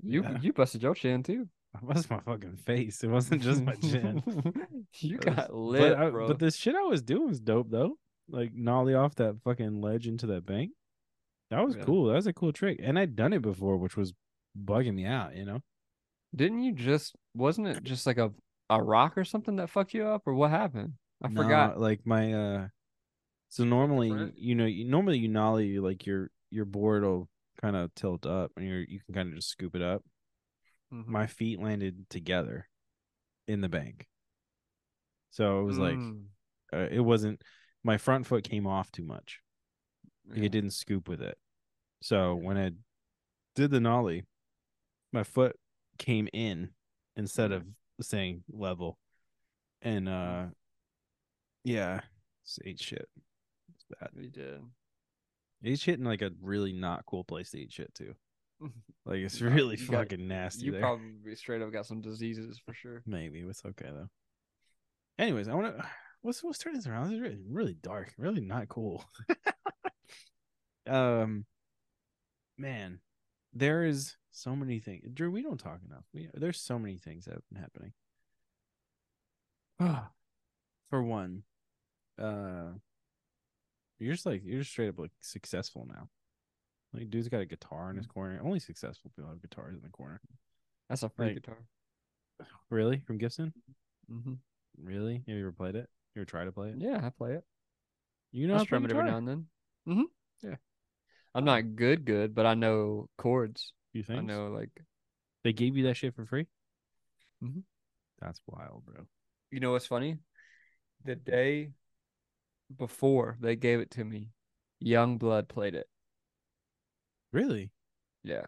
[0.02, 0.40] You Yeah.
[0.42, 1.50] you busted your chin too.
[1.76, 3.04] it was my fucking face.
[3.04, 4.22] It wasn't just my chin.
[5.00, 6.28] you was- got lit, but, I- bro.
[6.28, 7.98] but the shit I was doing was dope though.
[8.30, 10.72] like nollie off that fucking ledge into that bank.
[11.50, 11.84] That was Yeah.
[11.84, 12.06] cool.
[12.06, 14.14] That was a cool trick, and I'd done it before, which was
[14.58, 15.36] bugging me out.
[15.36, 15.62] You know,
[16.34, 18.32] Didn't you just wasn't it just like a
[18.70, 20.94] a rock or something that fucked you up or what happened?
[21.22, 21.80] I Nah, forgot.
[21.80, 22.68] Like my uh,
[23.50, 24.38] so normally Different?
[24.38, 27.30] you know you, normally you nollie like your your board will
[27.62, 30.04] kind of tilt up, and you you can kind of just scoop it up.
[30.92, 31.08] Mhm.
[31.08, 32.68] My feet landed together
[33.48, 34.08] in the bank,
[35.32, 36.26] so it was like Mm,
[36.74, 37.42] uh, it wasn't.
[37.84, 39.40] My front foot came off too much.
[40.28, 40.46] Like, yeah.
[40.46, 41.38] It didn't scoop with it.
[42.02, 42.72] So when I
[43.56, 44.24] did the nollie,
[45.12, 45.56] my foot
[45.98, 46.70] came in
[47.16, 47.64] instead of
[48.02, 48.98] saying level.
[49.82, 50.46] And uh
[51.64, 52.02] yeah,
[52.44, 53.08] it's ate shit.
[53.76, 54.10] It's bad.
[54.16, 54.62] We did.
[55.64, 58.14] Ate shit in like a really not cool place to eat shit too.
[59.06, 60.80] Like it's really you got- fucking nasty You there.
[60.82, 63.04] probably straight up got some diseases for sure.
[63.06, 64.08] Maybe it's okay though.
[65.20, 65.86] Anyways, I want to.
[66.26, 67.04] Let's let's turn this around.
[67.10, 68.14] This is really, really dark.
[68.18, 69.04] Really not cool.
[70.88, 71.46] um,
[72.58, 73.00] man,
[73.54, 75.06] there is so many things.
[75.14, 76.04] Drew, we don't talk enough.
[76.14, 77.94] We there's so many things that have been happening.
[80.90, 81.44] For one,
[82.22, 82.72] uh,
[84.00, 86.10] you're just like you're just straight up like successful now.
[86.94, 88.40] Like, dude's got a guitar in his corner.
[88.44, 90.22] Only successful people have guitars in the corner.
[90.90, 91.58] That's a free Like- guitar.
[92.70, 93.54] Really, from Gibson?
[94.12, 94.34] Mm-hmm.
[94.84, 95.24] Really?
[95.28, 95.90] Have you ever played it?
[96.16, 96.76] You ever tried to play it?
[96.78, 97.44] Yeah, I play it.
[98.32, 99.46] You know I strum it every now and then.
[99.88, 100.48] Mm-hmm.
[100.48, 100.56] Yeah.
[101.36, 103.74] I'm not good, good, but I know chords.
[103.94, 104.20] You think?
[104.20, 104.70] I know like
[105.44, 106.48] They gave you that shit for free?
[107.44, 107.64] Mhm.
[108.20, 109.06] That's wild, bro.
[109.52, 110.18] you know what's funny?
[111.06, 111.72] The day
[112.78, 114.30] before they gave it to me,
[114.84, 115.88] Yungblud played it.
[117.32, 117.72] Really?
[118.24, 118.46] Yeah.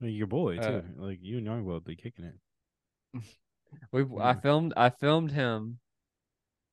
[0.00, 0.62] Like your boy too.
[0.62, 2.38] Uh, like you and Young would be kicking it.
[3.92, 5.78] We I filmed I filmed him.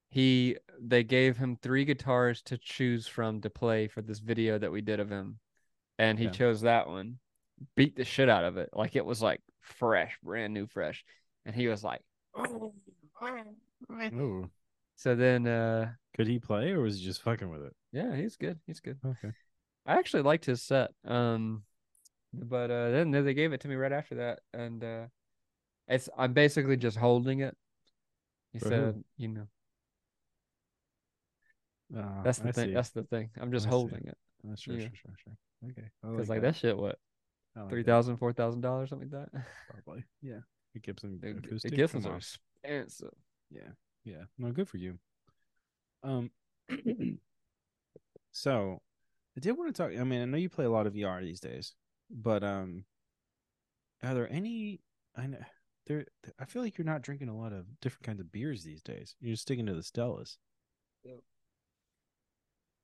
[0.10, 4.72] He they gave him three guitars to choose from to play for this video that
[4.72, 5.40] we did of him.
[5.98, 6.32] And he Yeah.
[6.32, 7.20] chose that one.
[7.76, 8.70] Beat the shit out of it.
[8.74, 11.04] Like it was like fresh, brand new fresh.
[11.46, 12.02] And he was like
[12.36, 12.74] Oh,
[14.96, 17.76] So then uh could he play or was he just fucking with it?
[17.92, 18.60] yeah, he's good.
[18.68, 18.98] He's good.
[19.06, 19.32] Okay.
[19.86, 20.92] I actually liked his set.
[21.06, 21.64] Um,
[22.34, 25.06] but uh, then they gave it to me right after that, and uh,
[25.88, 27.58] it's I'm basically just holding it.
[28.54, 28.94] He For who?
[28.94, 29.48] said, you know,
[31.96, 32.68] Uh, that's the I thing.
[32.68, 32.74] see.
[32.74, 33.30] That's the thing.
[33.42, 33.72] I'm just I see.
[33.72, 34.82] holding it Uh, sure, yeah.
[34.82, 35.70] sure, sure, sure.
[35.72, 35.90] Okay.
[36.04, 36.54] I because like that.
[36.54, 37.00] that shit, what
[37.56, 39.44] I like three thousand, four thousand dollars, something like that.
[39.86, 40.04] Probably.
[40.22, 40.40] Yeah.
[40.74, 41.72] The Gibson The, acoustic.
[41.72, 43.14] the Gibsons come are expensive.
[43.50, 43.72] Yeah.
[44.04, 44.24] Yeah.
[44.38, 45.00] No, good for you.
[46.04, 46.32] Um
[48.32, 48.82] so
[49.36, 51.22] I did want to talk I mean, I know you play a lot of VR
[51.22, 51.74] these days,
[52.10, 52.86] but um
[54.04, 54.80] are there any
[55.16, 55.40] I know
[55.88, 56.06] there
[56.40, 59.16] I feel like you're not drinking a lot of different kinds of beers these days.
[59.20, 60.38] You're just sticking to the Stellas.
[61.04, 61.20] Yep.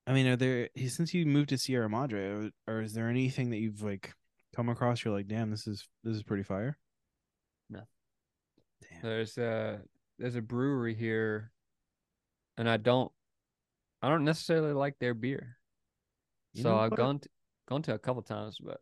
[0.08, 3.50] I mean, are there since you moved to Sierra Madre, or, or is there anything
[3.52, 4.14] that you've like
[4.56, 5.04] come across?
[5.04, 6.78] You're like, damn, this is this is pretty fire.
[7.70, 7.82] No.
[8.82, 9.02] Damn.
[9.04, 9.80] There's uh
[10.20, 11.52] there's a brewery here,
[12.58, 13.12] and I don't
[14.02, 15.58] I don't necessarily like their beer.
[16.54, 17.30] You so I've gone to,
[17.68, 18.82] gone to a couple times, but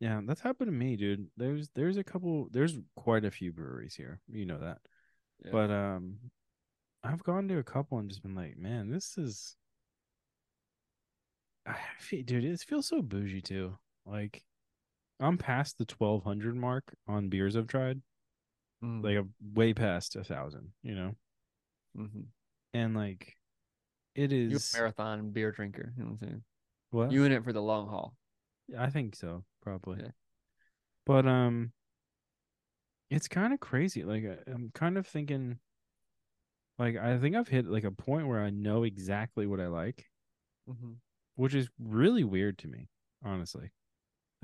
[0.00, 1.28] Yeah, that's happened to me, dude.
[1.36, 4.20] There's there's a couple there's quite a few breweries here.
[4.28, 4.78] You know that.
[5.44, 5.52] yeah.
[5.52, 6.18] But um
[7.04, 9.56] I've gone to a couple and just been like, man, this is
[11.66, 13.78] I feel, dude, it feels so bougie too.
[14.04, 14.44] Like
[15.20, 18.00] I'm past the 1200 mark on beers I've tried.
[18.84, 21.16] Mm, Like I'm way past a thousand, you know?
[21.96, 22.26] mhm.
[22.74, 23.34] And like
[24.14, 25.92] it is you is a marathon beer drinker.
[25.96, 26.44] You know what I'm saying?
[26.90, 27.12] what?
[27.12, 28.14] You in it for the long haul.
[28.68, 30.00] Yeah, I think so, probably.
[30.02, 30.10] Yeah.
[31.06, 31.72] But um
[33.10, 34.04] it's kind of crazy.
[34.04, 35.58] Like I- I'm kind of thinking
[36.78, 40.10] like I think I've hit like a point where I know exactly what I like,
[40.68, 40.92] Mm-hmm.
[41.36, 42.88] which is really weird to me,
[43.24, 43.70] honestly.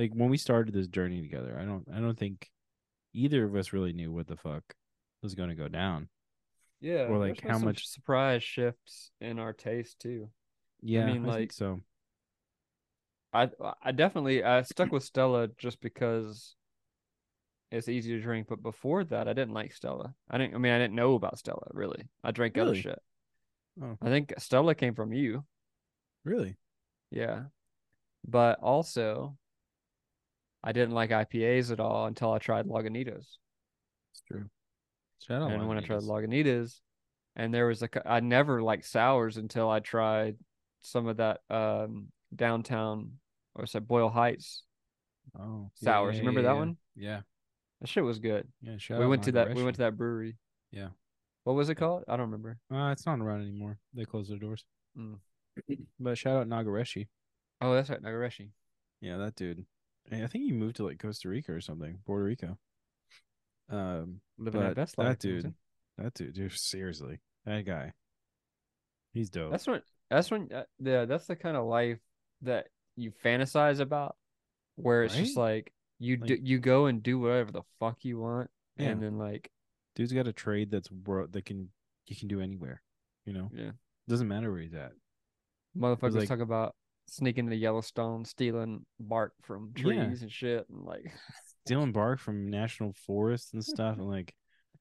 [0.03, 2.51] Like when we started this journey together, I don't I don't think
[3.15, 4.65] either of us really knew what the fuck
[5.23, 6.09] was going to go down.
[6.81, 7.05] Yeah.
[7.05, 10.29] Or, like, how much- surprise shifts in our taste too.
[10.81, 11.81] Yeah, I mean, think like- so.
[13.33, 13.49] I
[13.81, 16.57] I definitely I stuck with Stella just because
[17.71, 20.15] it's easy to drink, but before that I didn't like Stella.
[20.29, 22.09] I didn't I mean I didn't know about Stella really.
[22.25, 22.99] I drank other shit.
[23.81, 23.97] Oh.
[24.03, 25.45] I think Stella came from you.
[26.25, 26.57] Really?
[27.13, 27.45] Yeah.
[28.27, 29.39] But also
[30.65, 33.27] I didn't like IPAs at all until I tried Lagunitas.
[34.13, 34.45] It's true.
[35.21, 36.45] Shout out and when I tried Lagunitas.
[36.45, 36.81] Lagunitas,
[37.37, 40.37] and there was a, I never liked sours until I tried
[40.83, 43.13] some of that um downtown
[43.55, 44.65] or say Boyle Heights.
[45.39, 46.17] Oh, sours.
[46.17, 46.77] You remember that one?
[46.97, 47.21] Yeah.
[47.81, 48.47] That shit was good.
[48.61, 49.55] Yeah, shout we out went to that.
[49.55, 50.37] We went to that brewery.
[50.71, 50.89] Yeah.
[51.45, 52.05] What was it called?
[52.07, 52.59] I don't remember.
[52.73, 53.79] Uh, it's not around anymore.
[53.95, 54.65] They closed their doors.
[54.97, 55.17] Mm.
[55.99, 57.09] But shout out Nagareshi.
[57.61, 58.51] Oh, that's right, Nagareshi.
[59.01, 59.65] Yeah, that dude.
[60.11, 62.59] I think he moved to like Costa Rica or something, Puerto Rico.
[63.71, 65.55] Um, Living but that best that dude,
[65.99, 67.93] that dude, dude, seriously, that guy,
[69.15, 69.51] he's dope.
[69.51, 69.83] That's when.
[70.11, 70.49] That's when.
[70.53, 71.99] Uh, yeah, that's the kind of life
[72.43, 74.17] that you fantasize about,
[74.77, 78.51] where it's just like you do, you go and do whatever the fuck you want,
[78.77, 78.89] Yeah.
[78.89, 79.51] and then like
[79.95, 81.71] Dude's got a trade that's world that can
[82.07, 82.83] you can do anywhere.
[83.25, 83.71] You know, yeah,
[84.09, 84.93] doesn't matter where he's at.
[85.79, 86.75] motherfuckers like- talk about
[87.13, 90.03] sneaking into Yellowstone, stealing bark from trees Yeah.
[90.23, 91.05] and shit, and like
[91.67, 94.35] Stealing bark from national forests and stuff, and like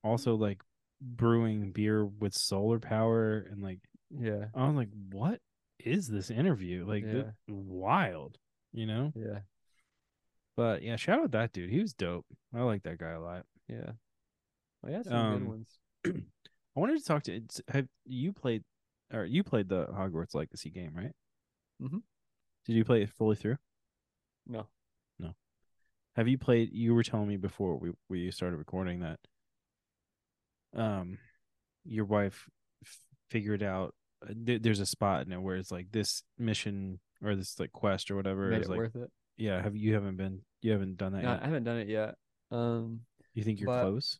[0.03, 0.61] also like
[1.01, 3.79] brewing beer with solar power and like
[4.09, 5.39] yeah, I was like, what
[5.79, 6.86] is this interview?
[6.88, 7.11] Like, Yeah.
[7.13, 8.38] this- wild,
[8.73, 9.13] you know?
[9.15, 9.39] yeah,
[10.57, 11.69] But yeah, shout out that dude.
[11.69, 12.25] He was dope.
[12.53, 13.45] I like that guy a lot.
[13.67, 13.91] yeah.
[14.82, 15.79] Well, yeah, some Um, good ones.
[16.05, 17.41] I wanted to talk to.
[17.69, 18.63] Have you played,
[19.13, 21.13] or you played the Hogwarts Legacy game, right?
[21.82, 22.01] Mhm.
[22.66, 23.57] Did you play it fully through?
[24.47, 24.68] No,
[25.20, 25.34] No.
[26.16, 26.72] Have you played?
[26.74, 29.20] You were telling me before we we started recording that,
[30.76, 31.18] um,
[31.86, 32.49] your wife
[32.84, 32.99] f-
[33.30, 33.93] figured out
[34.28, 37.72] uh, th- there's a spot in it where it's like this mission or this like
[37.72, 39.12] quest or whatever made is it like worth it.
[39.38, 39.62] yeah.
[39.62, 42.16] Have you haven't been you haven't done that No, I haven't done it yet.
[42.51, 43.01] Um,
[43.34, 44.20] You think you're but- close?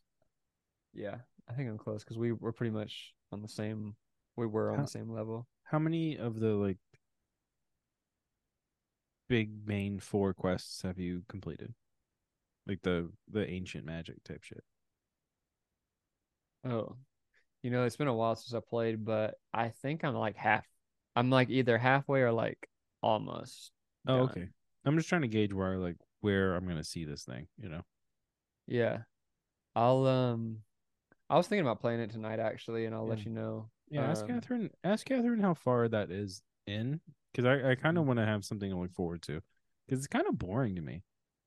[0.94, 1.16] yeah,
[1.48, 3.96] I think I'm close because we were pretty much on the same.
[4.36, 5.46] We were on How- the same level.
[5.64, 6.78] How many of the like
[9.32, 11.72] big main four quests have you completed?
[12.66, 14.62] Like the the ancient magic type shit.
[16.66, 16.96] Oh,
[17.62, 20.66] you know, it's been a while since I played, but I think I'm like half.
[21.16, 22.68] I'm like either halfway or like
[23.02, 23.72] almost.
[24.06, 24.28] Oh, done.
[24.28, 24.48] okay.
[24.84, 27.46] I'm just trying to gauge where like where I'm gonna see this thing.
[27.58, 27.82] You know.
[28.66, 28.98] Yeah,
[29.74, 30.58] I'll um,
[31.30, 33.70] I was thinking about playing it tonight actually, and I'll let you know.
[33.88, 34.02] Yeah.
[34.02, 34.70] Ask Um, Catherine.
[34.84, 37.00] Ask Catherine how far that is in,
[37.32, 38.08] because I I kind of Mm.
[38.08, 39.42] want to have something to look forward to,
[39.86, 41.02] because it's kind of boring to me.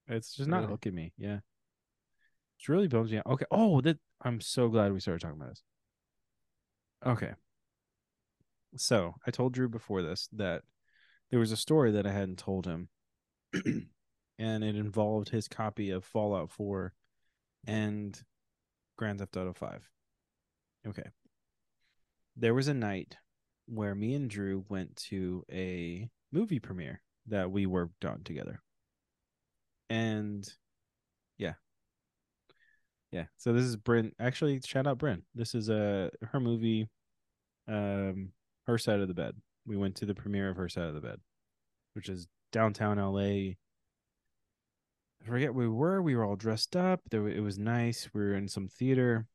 [0.08, 0.72] It's just not Really?
[0.72, 1.14] hooking me.
[1.18, 1.40] Yeah.
[2.58, 3.26] It's really bums me out.
[3.28, 3.46] Okay.
[3.52, 5.64] Oh, that I'm so glad we started talking about this.
[7.06, 7.34] Okay.
[8.78, 10.64] So I told Drew before this that
[11.32, 12.90] there was a story that I hadn't told him,
[13.54, 16.94] and it involved his copy of Fallout 4
[17.68, 18.22] and
[18.98, 19.90] Grand Theft Auto 5.
[20.88, 21.10] Okay.
[22.36, 23.18] There was a night
[23.68, 28.61] where me and Drew went to a movie premiere that we worked on together.
[29.89, 30.47] And
[31.38, 31.53] yeah.
[33.11, 33.26] Yeah.
[33.38, 34.11] So this is Bryn.
[34.20, 35.24] Actually, shout out Bryn.
[35.34, 36.89] This is uh her movie
[37.68, 38.30] um
[38.68, 39.36] her side of the bed.
[39.66, 41.20] We went to the premiere of her side of the bed,
[41.93, 43.53] which is downtown LA.
[45.22, 46.01] I forget where we were.
[46.01, 47.01] We were all dressed up.
[47.09, 48.09] There it was nice.
[48.13, 49.28] We were in some theater.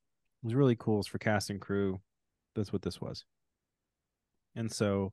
[0.43, 1.01] It was really cool.
[1.01, 2.01] It's for cast and crew.
[2.55, 3.25] That's what this was.
[4.55, 5.13] And so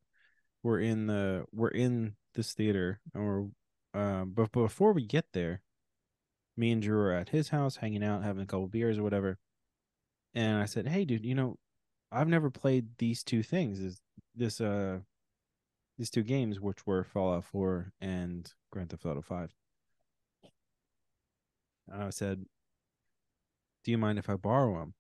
[0.64, 3.46] we're in the we're in this theater and we're
[4.00, 5.62] um but before we get there,
[6.56, 9.38] me and Drew are at his house hanging out, having a couple beers or whatever.
[10.34, 11.58] And I said, Hey dude, you know,
[12.12, 13.80] I've never played these two things.
[13.80, 14.02] Is
[14.36, 15.00] this uh
[15.98, 19.52] these two games which were Fallout 4 and Grand Theft Auto 5.
[21.90, 22.46] And I said,
[23.84, 24.94] Do you mind if I borrow them?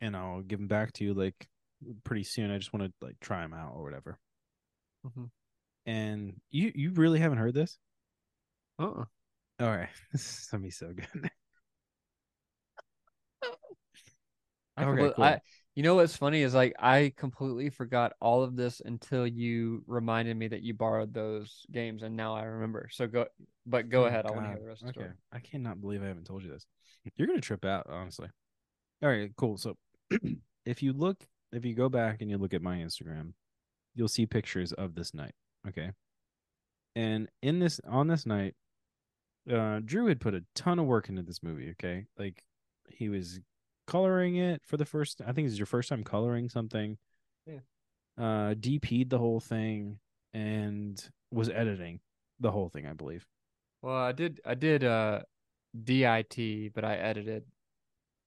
[0.00, 1.48] And I'll give them back to you like
[2.04, 2.50] pretty soon.
[2.50, 4.18] I just want to like try them out or whatever.
[5.04, 5.30] Mhm.
[5.86, 7.78] And you you really haven't heard this?
[8.78, 9.04] Uh-uh.
[9.60, 11.30] All right, this is gonna be so good.
[14.76, 15.24] I, Okay, compl- cool.
[15.24, 15.40] I
[15.74, 20.36] you know what's funny is like I completely forgot all of this until you reminded
[20.36, 22.88] me that you borrowed those games, and now I remember.
[22.92, 23.26] So go,
[23.66, 24.26] but go Oh, ahead.
[24.26, 25.12] I want to hear the rest of the Okay, story.
[25.32, 26.66] I cannot believe I haven't told you this.
[27.16, 28.28] You're gonna trip out, honestly.
[29.02, 29.56] All right, cool.
[29.58, 29.76] So
[30.66, 31.26] if you look,
[31.56, 33.32] if you go back and you look at my Instagram,
[33.94, 35.34] you'll see pictures of this night.
[35.68, 35.90] Okay,
[36.94, 38.54] and in this on this night,
[39.50, 41.70] uh, Drew had put a ton of work into this movie.
[41.70, 42.42] Okay, like
[42.88, 43.40] he was
[43.86, 45.20] coloring it for the first.
[45.26, 46.98] I think is your first time coloring something.
[47.46, 47.60] Yeah.
[48.16, 49.98] Uh, DP'd the whole thing
[50.32, 52.00] and was editing
[52.40, 52.86] the whole thing.
[52.86, 53.26] I believe.
[53.82, 54.40] Well, I did.
[54.44, 55.20] I did uh,
[55.82, 57.44] DIT, but I edited.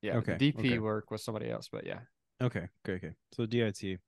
[0.04, 0.80] Yeah, Okay, DP okay.
[0.80, 2.00] work was somebody else, but yeah.
[2.42, 3.14] Okay, okay, okay.
[3.34, 4.00] So DIT,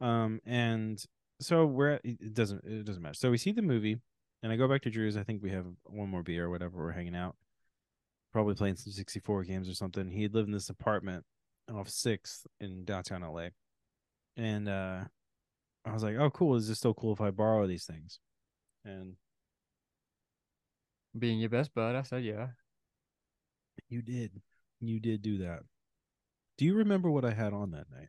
[0.00, 1.02] um, and
[1.40, 3.14] so we're at, it doesn't it doesn't matter.
[3.14, 3.98] So we see the movie,
[4.42, 5.16] and I go back to Drew's.
[5.16, 6.78] I think we have one more beer or whatever.
[6.78, 7.36] We're hanging out,
[8.32, 10.10] probably playing some sixty four games or something.
[10.10, 11.24] He lived in this apartment
[11.72, 13.48] off Sixth in downtown LA,
[14.36, 15.04] and uh,
[15.86, 16.56] I was like, "Oh, cool.
[16.56, 18.20] Is this still cool if I borrow these things?"
[18.84, 19.16] And
[21.18, 22.48] Being your best bud, I said yeah.
[23.88, 24.40] you did,
[24.80, 25.60] you did do that.
[26.58, 28.08] Do you remember what I had on that night?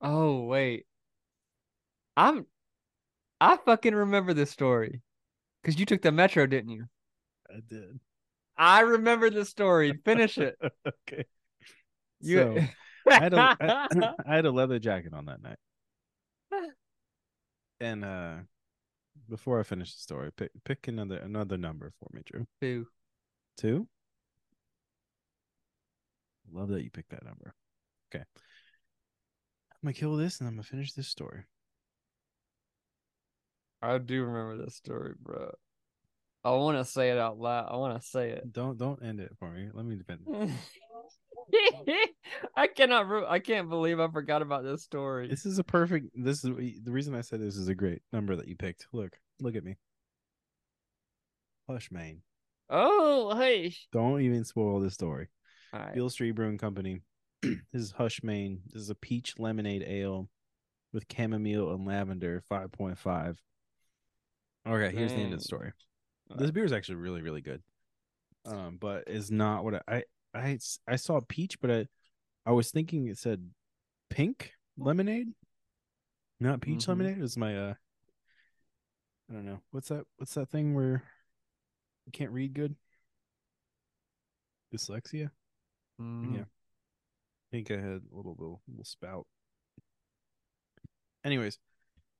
[0.00, 0.86] Oh wait.
[2.16, 2.46] I'm
[3.40, 5.00] I fucking remember this story.
[5.64, 6.86] Cause you took the metro, didn't you?
[7.48, 8.00] I did.
[8.56, 9.92] I remember the story.
[10.04, 10.56] Finish it.
[10.86, 11.24] okay.
[12.20, 12.64] You So,
[13.10, 15.58] I had a I, I had a leather jacket on that night.
[17.82, 18.36] And uh
[19.30, 22.46] before I finish the story, pick pick another another number for me, Drew.
[22.60, 22.86] Two.
[23.56, 23.88] Two.
[26.52, 27.54] Love that you picked that number.
[28.12, 28.24] Okay.
[28.24, 31.44] I'm gonna kill this and I'm gonna finish this story.
[33.82, 35.52] I do remember this story, bro.
[36.44, 37.68] I want to say it out loud.
[37.70, 38.52] I want to say it.
[38.52, 39.68] Don't don't end it for me.
[39.72, 40.20] Let me defend.
[42.56, 43.08] I cannot.
[43.08, 45.28] Re- I can't believe I forgot about this story.
[45.28, 46.08] This is a perfect.
[46.14, 46.50] This is
[46.82, 48.86] the reason I said this is a great number that you picked.
[48.92, 49.76] Look, look at me.
[51.68, 52.22] Hush, Maine.
[52.68, 53.74] Oh, hey.
[53.92, 55.28] Don't even spoil this story.
[55.72, 55.94] All right.
[55.94, 57.00] Beale Street Brewing Company.
[57.42, 58.60] this is Hush, Maine.
[58.72, 60.28] This is a peach lemonade ale
[60.92, 63.40] with chamomile and lavender, five point five.
[64.66, 65.72] Okay, here's the end of the story.
[66.30, 66.54] All This right.
[66.54, 67.62] beer is actually really, really good.
[68.44, 70.04] Um, but is not what I
[70.34, 71.86] I I saw peach, but I
[72.46, 73.50] I was thinking it said
[74.08, 75.28] pink lemonade,
[76.40, 76.88] not peach Mhm.
[76.88, 77.18] lemonade.
[77.18, 77.74] It was my uh,
[79.28, 81.04] I don't know what's that what's that thing where
[82.06, 82.74] you can't read good.
[84.74, 85.30] Dyslexia.
[86.00, 86.34] Mhm.
[86.36, 86.42] Yeah.
[86.42, 89.26] I think I had a little little, little spout.
[91.24, 91.58] Anyways,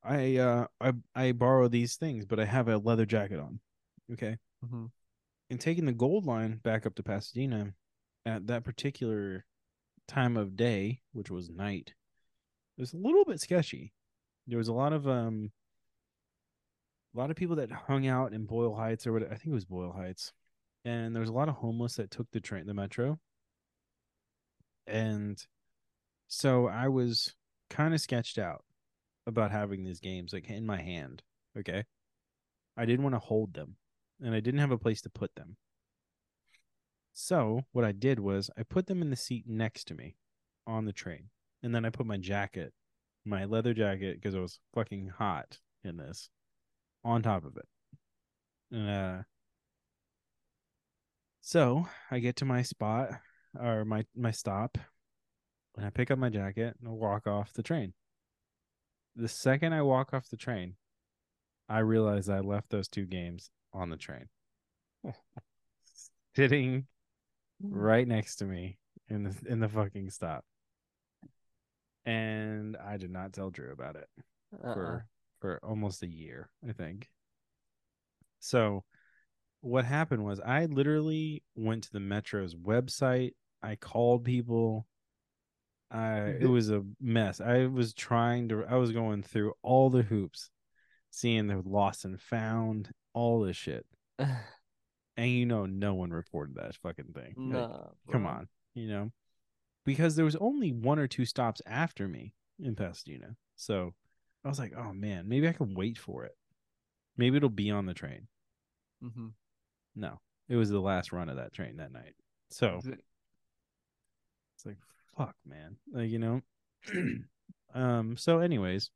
[0.03, 3.61] I uh I I borrow these things, but I have a leather jacket on.
[4.13, 4.37] Okay.
[4.65, 4.91] Mhm.
[5.51, 7.75] And taking the gold line back up to Pasadena
[8.27, 9.47] at that particular
[10.07, 11.95] time of day, which was night,
[12.77, 13.93] it was a little bit sketchy.
[14.47, 15.53] There was a lot of um
[17.15, 19.51] a lot of people that hung out in Boyle Heights or what I think it
[19.53, 20.33] was Boyle Heights.
[20.85, 23.19] And there was a lot of homeless that took the train the metro.
[24.91, 25.45] And
[26.29, 27.35] so I was
[27.69, 28.65] kind of sketched out
[29.27, 31.23] about having these games like in my hand.
[31.59, 31.85] Okay.
[32.77, 33.77] I didn't want to hold them
[34.21, 35.57] and I didn't have a place to put them.
[37.13, 40.17] So what I did was I put them in the seat next to me
[40.67, 41.31] on the train.
[41.63, 42.73] And then I put my jacket,
[43.25, 46.31] my leather jacket, because it was fucking hot in this,
[47.05, 47.69] on top of it.
[48.73, 49.23] And uh
[51.41, 53.11] so I get to my spot
[53.59, 54.79] or my my stop
[55.77, 57.95] and I pick up my jacket and I walk off the train.
[59.17, 60.75] The second I walk off the train,
[61.69, 64.29] I realize I left those two games on the train.
[66.37, 66.87] Sitting
[67.63, 68.79] right next to me
[69.09, 70.45] in the in the fucking stop.
[72.07, 74.09] And I did not tell Drew about it
[74.53, 74.75] Uh-uh.
[74.75, 75.07] for
[75.41, 77.09] for almost a year, I think.
[78.39, 78.85] So
[79.61, 83.33] what happened was I literally went to the Metro's website.
[83.63, 84.87] I called people.
[85.91, 87.41] I it was a mess.
[87.41, 90.51] I was trying to I was going through all the hoops,
[91.11, 93.87] seeing the lost and found, all this shit.
[95.17, 97.35] And you know no one reported that fucking thing.
[97.37, 97.69] Like,
[98.13, 99.11] come on, you know.
[99.85, 103.37] Because there was only one or two stops after me in Pasadena.
[103.57, 103.93] So
[104.45, 106.33] I was like, oh man, maybe I can wait for it.
[107.19, 108.29] Maybe it'll be on the train.
[109.03, 109.33] Mhm.
[110.01, 112.15] No, it was the last run of that train that night.
[112.49, 114.79] So it's like,
[115.17, 115.77] fuck, man.
[115.93, 116.41] Like, you know.
[117.75, 118.91] um, so anyways,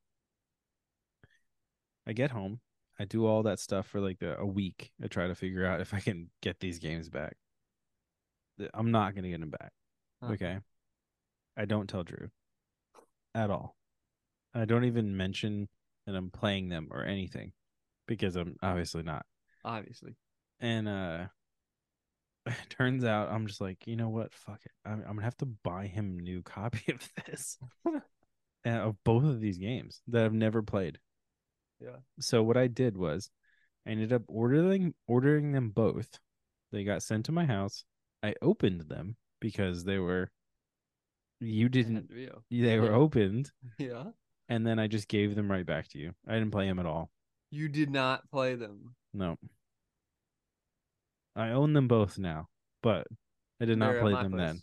[2.07, 2.61] I get home.
[2.99, 4.93] I do all that stuff for like a, a week.
[5.03, 7.37] I try to figure out if I can get these games back.
[8.73, 9.73] I'm not gonna get them back.
[10.23, 10.33] Huh.
[10.33, 10.59] Okay.
[11.57, 12.31] I don't tell Drew
[13.35, 13.77] at all.
[14.55, 15.69] I don't even mention
[16.07, 17.53] that I'm playing them or anything
[18.07, 19.27] because I'm obviously not.
[19.65, 20.17] Obviously.
[20.65, 21.27] And uh
[22.47, 24.33] it turns out I'm just like, you know what?
[24.35, 24.73] Fuck it.
[24.85, 28.01] I'm, I'm gonna have to buy him a new copy of this, uh,
[28.69, 30.99] of both of these games that I've never played.
[31.81, 31.97] Yeah.
[32.19, 33.31] So what I did was,
[33.87, 36.19] I ended up ordering ordering them both.
[36.73, 37.85] They got sent to my house.
[38.23, 40.31] I opened them because they were.
[41.41, 42.09] You didn't.
[42.51, 42.97] They were Yeah.
[42.97, 44.05] opened, Yeah.
[44.49, 46.15] and then I just gave them right back to you.
[46.27, 47.11] I didn't play them at all.
[47.51, 48.95] You did not play them.
[49.13, 49.37] No.
[51.37, 52.49] I own them both now,
[52.83, 53.07] but
[53.61, 54.49] I did not They're play them place.
[54.49, 54.63] then.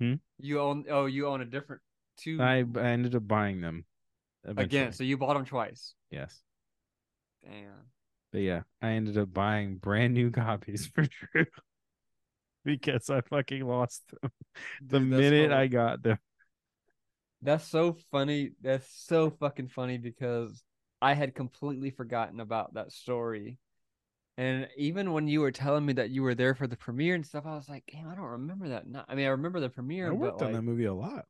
[0.00, 0.14] Hmm?
[0.38, 1.82] You own oh you own a different
[2.16, 3.84] two I I ended up buying them
[4.44, 4.92] again.
[4.92, 5.94] So you bought them twice.
[6.10, 6.42] yes,
[7.42, 7.86] Damn.
[8.32, 11.46] but yeah, I ended up buying brand new copies for Drew
[12.64, 14.30] because I fucking lost them
[14.80, 16.18] the Dude, minute hella- I got them.
[17.42, 18.52] That's so funny.
[18.62, 20.62] That's so fucking funny because
[21.00, 23.58] I had completely forgotten about that story.
[24.38, 27.24] And even when you were telling me that you were there for the premiere and
[27.26, 28.86] stuff, I was like, damn, I don't remember that.
[28.88, 30.94] Not, I mean, I remember the premiere, I worked but on like, that movie a
[30.94, 31.26] lot.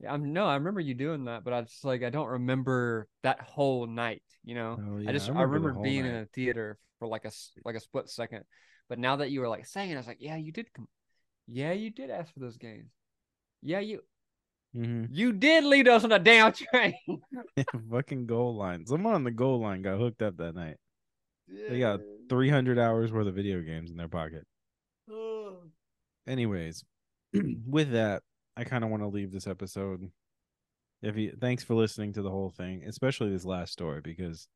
[0.00, 3.08] Yeah, I'm no, I remember you doing that, but I just like I don't remember
[3.22, 4.22] that whole night.
[4.44, 6.22] You know, Oh, yeah, I just I I remember the remember being in night.
[6.22, 7.32] a theater for like a
[7.64, 8.44] like a split second.
[8.88, 10.88] But now that you were like saying, I was like, yeah, you did come.
[11.48, 12.90] Yeah, you did ask for those games.
[13.62, 14.02] Yeah, you
[14.74, 16.94] hmm you did lead us on a damn train.
[17.90, 18.86] Fucking gold line.
[18.86, 20.76] Someone on the gold line got hooked up that night.
[21.48, 21.64] Yeah.
[21.68, 24.46] They got 300 hours worth of video games in their pocket.
[26.28, 26.84] Anyways,
[27.66, 28.22] with that,
[28.56, 30.10] I kind of want to leave this episode.
[31.00, 34.46] If you thanks for listening to the whole thing, especially this last story because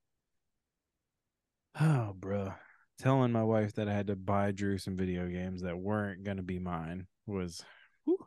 [1.80, 2.52] oh, bro,
[2.98, 6.42] telling my wife that I had to buy Drew some video games that weren't gonna
[6.42, 7.64] be mine was
[8.04, 8.18] whew,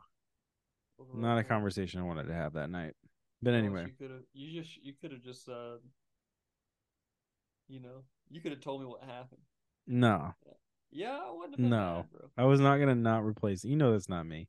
[1.14, 2.94] not a conversation I wanted to have that night.
[3.42, 5.78] But anyway, you could have you just you could have just said,
[7.68, 9.40] you know, you could have told me what happened.
[9.86, 10.34] no,
[10.90, 12.06] Yeah, I wouldn't been No.
[12.12, 13.64] mad, I was not gonna not replace.
[13.64, 14.48] You know that's not me.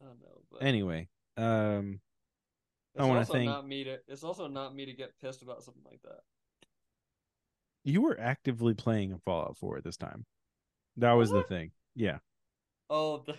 [0.00, 2.00] I know, but Anyway, um,
[2.98, 3.98] I wanna also thank- not me to.
[4.08, 6.20] It's also not me to get pissed about something like that.
[7.82, 10.26] you were actively playing a Fallout 4 at this time.
[10.98, 11.72] That was the thing.
[11.94, 12.18] Yeah.
[12.90, 13.36] Oh, the...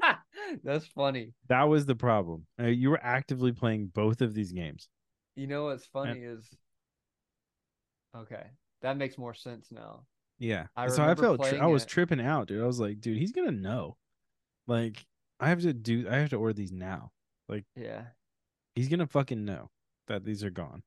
[0.64, 1.34] that's funny.
[1.48, 2.46] That was the problem.
[2.58, 4.88] Uh, you were actively playing both of these games.
[5.36, 6.48] You know what's funny is,
[8.16, 8.46] okay,
[8.84, 10.04] that makes more sense now.
[10.38, 10.66] Yeah.
[10.76, 11.88] I so I felt tri- I was it.
[11.88, 12.62] tripping out, dude.
[12.62, 13.96] I was like, dude, he's gonna know.
[14.66, 15.04] Like,
[15.40, 16.06] I have to do.
[16.08, 17.10] I have to order these now.
[17.48, 18.04] Like, yeah,
[18.74, 19.70] He's gonna fucking know
[20.08, 20.82] that these are gone.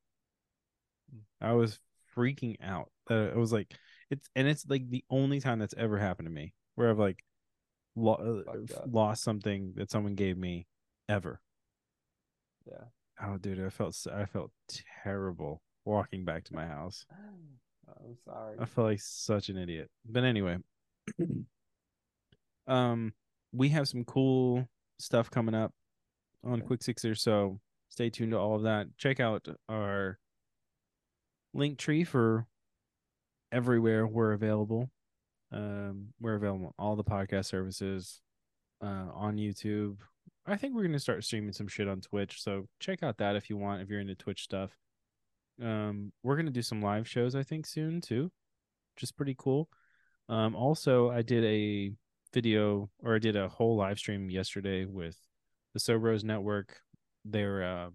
[1.14, 1.20] Mm.
[1.40, 1.78] I was
[2.16, 2.90] freaking out.
[3.06, 3.72] That I was like,
[4.10, 7.24] it's and it's like the only time that's ever happened to me where I've like
[7.96, 8.84] lo- uh, Fucked f- up.
[8.90, 10.66] lost something that someone gave me
[11.08, 11.40] ever.
[12.66, 12.84] yeah.
[13.20, 14.50] Oh, dude, I felt I felt
[15.02, 17.06] terrible walking back to my house.
[17.96, 18.56] I'm sorry.
[18.58, 19.90] I felt like such an idiot.
[20.08, 20.58] But anyway,
[22.66, 23.12] um,
[23.52, 24.68] we have some cool
[24.98, 25.72] stuff coming up
[26.44, 26.60] on.
[26.60, 28.86] Quick Sixer, so stay tuned to all of that.
[28.98, 30.18] Check out our
[31.54, 32.46] link tree for
[33.52, 34.90] everywhere we're available.
[35.52, 38.20] Um, we're available on all the podcast services,
[38.82, 39.96] uh, on YouTube.
[40.46, 43.50] I think we're gonna start streaming some shit on Twitch, so check out that if
[43.50, 44.70] you want, if you're into Twitch stuff.
[45.62, 48.30] Um, we're gonna do some live shows, I think, soon too,
[48.94, 49.68] which is pretty cool.
[50.28, 51.92] Um, also, I did a
[52.32, 55.16] video or I did a whole live stream yesterday with
[55.74, 56.80] the Sobros Network.
[57.24, 57.90] Their uh,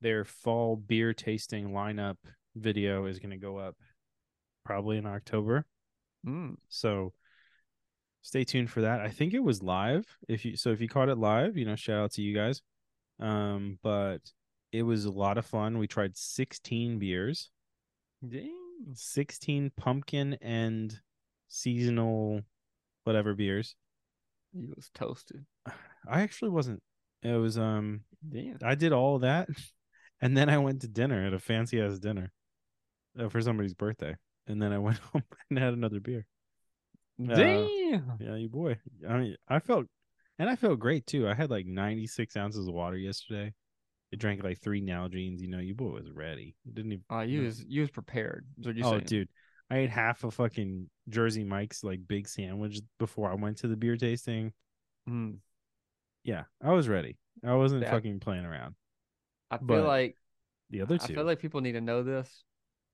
[0.00, 2.16] their fall beer tasting lineup
[2.56, 3.76] video is gonna go up
[4.64, 5.66] probably in October.
[6.26, 6.56] Mm.
[6.68, 7.12] So
[8.22, 9.00] stay tuned for that.
[9.00, 10.06] I think it was live.
[10.28, 12.62] If you so if you caught it live, you know, shout out to you guys.
[13.20, 14.20] Um, but
[14.72, 15.78] it was a lot of fun.
[15.78, 17.50] We tried 16 beers,
[18.26, 18.56] Dang.
[18.94, 20.98] 16 pumpkin and
[21.48, 22.40] seasonal
[23.04, 23.76] whatever beers.
[24.52, 25.44] He was toasted.
[26.08, 26.82] I actually wasn't.
[27.22, 28.58] It was um Damn.
[28.64, 29.48] I did all of that
[30.20, 32.32] and then I went to dinner at a fancy ass dinner
[33.18, 34.16] uh, for somebody's birthday.
[34.46, 36.26] And then I went home and had another beer.
[37.20, 38.18] Uh, Damn.
[38.20, 38.78] Yeah, you boy.
[39.08, 39.86] I mean, I felt,
[40.38, 41.28] and I felt great too.
[41.28, 43.52] I had like 96 ounces of water yesterday.
[44.12, 45.40] I drank like three Nalgene's.
[45.40, 46.54] You know, you boy was ready.
[46.70, 47.04] Didn't even.
[47.10, 48.46] Oh, you was you was prepared.
[48.60, 49.04] Is what you oh, saying.
[49.04, 49.28] dude,
[49.70, 53.76] I ate half a fucking Jersey Mike's like big sandwich before I went to the
[53.76, 54.52] beer tasting.
[55.08, 55.36] Mm.
[56.24, 57.16] Yeah, I was ready.
[57.44, 57.90] I wasn't Yeah.
[57.90, 58.74] fucking playing around.
[59.50, 60.16] I feel But like
[60.70, 61.12] The other two.
[61.12, 62.44] I feel like people need to know this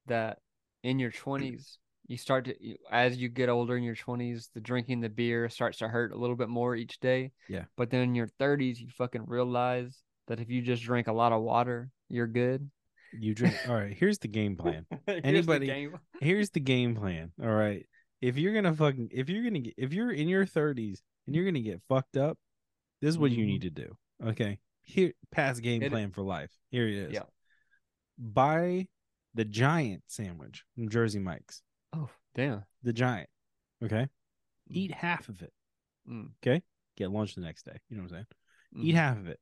[0.07, 0.39] that
[0.83, 2.55] in your 20s you start to
[2.91, 6.17] as you get older in your 20s the drinking the beer starts to hurt a
[6.17, 7.65] little bit more each day Yeah.
[7.77, 11.33] but then in your 30s you fucking realize that if you just drink a lot
[11.33, 12.71] of water you're good
[13.19, 13.55] you drink.
[13.69, 14.85] all right, here's the game plan.
[15.07, 15.99] Here's the Anybody- game.
[16.21, 17.33] here's the game plan.
[17.43, 17.87] All right.
[18.21, 21.47] If you're gonna fucking if you're gonna get if you're in your thirties and you're
[21.47, 22.37] gonna get fucked up,
[23.01, 23.47] this is what you Mhm.
[23.47, 23.97] need to do.
[24.23, 24.59] Okay.
[24.83, 26.51] Here past game It- plan for life.
[26.71, 27.13] Here it is.
[27.15, 27.23] Yeah.
[28.19, 28.89] Buy
[29.35, 31.63] the giant sandwich from Jersey Mike's.
[31.95, 33.31] oh damn The giant.
[33.83, 34.03] Okay.
[34.03, 34.09] Mm.
[34.71, 35.53] Eat half of it.
[36.09, 36.31] Mm.
[36.43, 36.63] Okay.
[36.97, 37.79] Get lunch the next day.
[37.89, 38.27] You know what I'm
[38.75, 38.87] saying?
[38.87, 38.99] Eat Mhm.
[38.99, 39.41] half of it.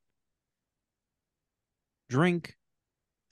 [2.09, 2.55] Drink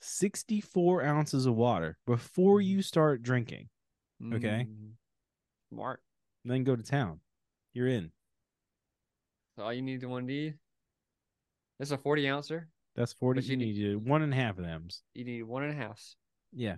[0.00, 3.68] 64 ounces of water before you start drinking.
[4.34, 4.66] okay.
[4.70, 4.92] Mm.
[5.72, 6.00] smart
[6.44, 7.20] Then go to town.
[7.74, 8.10] You're in.
[9.56, 10.54] so all you need to one D.
[11.78, 13.40] That's a 40 ouncer That's 40.
[13.40, 14.88] But You you need need- one and a half of them.
[15.14, 16.00] you need one and a half
[16.52, 16.76] Yeah.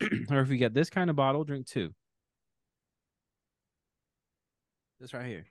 [0.30, 1.94] or if you get this kind of bottle, drink two.
[5.00, 5.46] This right here.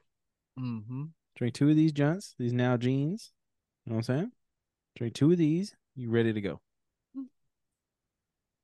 [0.59, 1.05] mm-hmm.
[1.35, 3.29] Drink two of these junts, these Nalgenes.
[3.85, 4.31] You know what I'm saying?
[4.95, 5.75] Drink two of these.
[5.95, 6.61] You ready to go.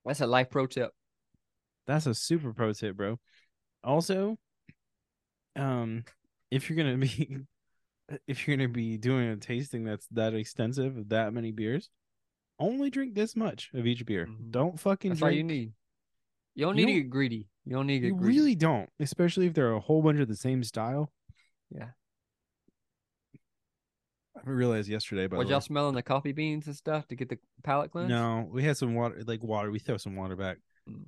[0.05, 0.91] that's a life pro tip
[1.87, 3.19] That's a super pro tip, bro.
[3.83, 4.37] Also,
[5.55, 6.03] um,
[6.49, 7.37] if you're gonna be
[8.27, 11.89] if you're gonna be doing a tasting that's that extensive of that many beers,
[12.59, 14.27] only drink this much of each beer.
[14.27, 14.51] Mhm.
[14.51, 15.31] Don't fucking That's drink.
[15.33, 15.73] all you need.
[16.55, 17.47] You don't need to don't- get greedy.
[17.65, 18.37] You don't need to get You greedy.
[18.39, 21.11] really don't, especially if they're a whole bunch of the same style.
[21.69, 21.91] Yeah.
[24.35, 27.37] I realized yesterday, but Was y'all smelling the coffee beans and stuff to get the
[27.63, 28.09] palate cleanse?
[28.09, 29.69] no, we had some water, like water.
[29.71, 30.57] We throw some water back,
[30.89, 31.05] Mm.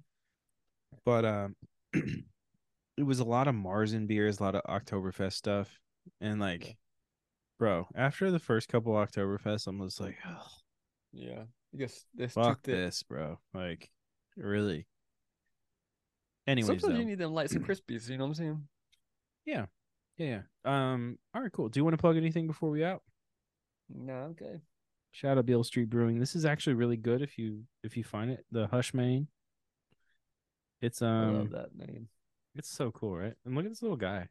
[1.06, 1.56] but um,
[1.94, 5.80] it was a lot of Märzen beers, a lot of Oktoberfest stuff,
[6.22, 6.74] and like, Yeah.
[7.60, 10.48] bro, after the first couple Oktoberfest, I'm just like, oh,
[11.14, 11.44] Yeah.
[11.74, 13.40] I guess this fuck this, bro.
[13.54, 13.90] Like,
[14.36, 14.86] really.
[16.46, 18.10] Anyways, Sometimes you need them lights and crispies.
[18.10, 18.68] You know what I'm saying?
[19.46, 19.66] yeah,
[20.18, 20.42] yeah.
[20.66, 21.70] Um, all right, cool.
[21.70, 23.02] Do you want to plug anything before we out?
[23.90, 24.62] No, okay.
[25.12, 26.20] Shout out Beale Street Brewing.
[26.20, 28.46] This is actually really good if you if you find it.
[28.52, 29.28] The Hush Main.
[30.82, 31.10] It's um.
[31.10, 32.10] I um love that name.
[32.56, 33.34] it's so cool, right?
[33.46, 34.28] And look at this little guy.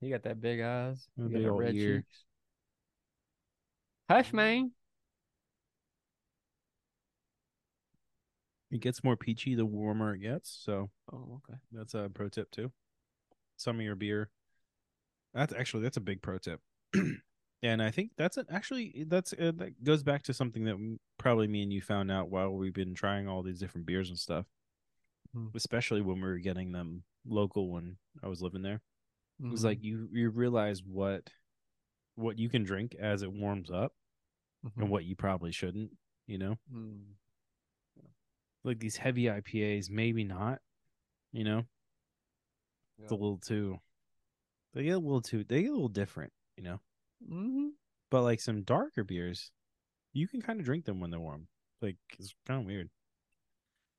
[0.00, 1.06] He got that big eyes.
[1.16, 1.98] He got big the red ear.
[1.98, 2.24] cheeks.
[4.08, 4.72] Hush, man.
[8.70, 10.50] It gets more peachy the warmer it gets.
[10.64, 11.58] So Oh, okay.
[11.72, 12.72] that's a pro tip too.
[13.62, 14.28] Some of your beer.
[15.34, 16.60] That's actually that's a big pro tip.
[17.62, 21.46] and I think that's an, actually that's uh, that goes back to something that probably
[21.46, 24.46] me and you found out while we've been trying all these different beers and stuff.
[25.32, 25.46] Hmm.
[25.54, 28.80] Especially when we were getting them local when I was living there.
[29.42, 31.30] It was like you you realize what
[32.16, 33.94] what you can drink as it warms up
[34.66, 34.82] Mhm.
[34.82, 35.90] and what you probably shouldn't,
[36.26, 36.58] you know?
[36.72, 37.14] Mm.
[38.64, 40.60] Like these heavy IPAs, maybe not,
[41.32, 41.64] you know?
[42.98, 43.80] It's a little too
[44.74, 46.80] they get a little too they get a little different, you know.
[47.28, 47.70] Mhm.
[48.10, 49.50] But like some darker beers,
[50.12, 51.48] you can kind of drink them when they're warm.
[51.80, 52.90] Like it's kind of weird.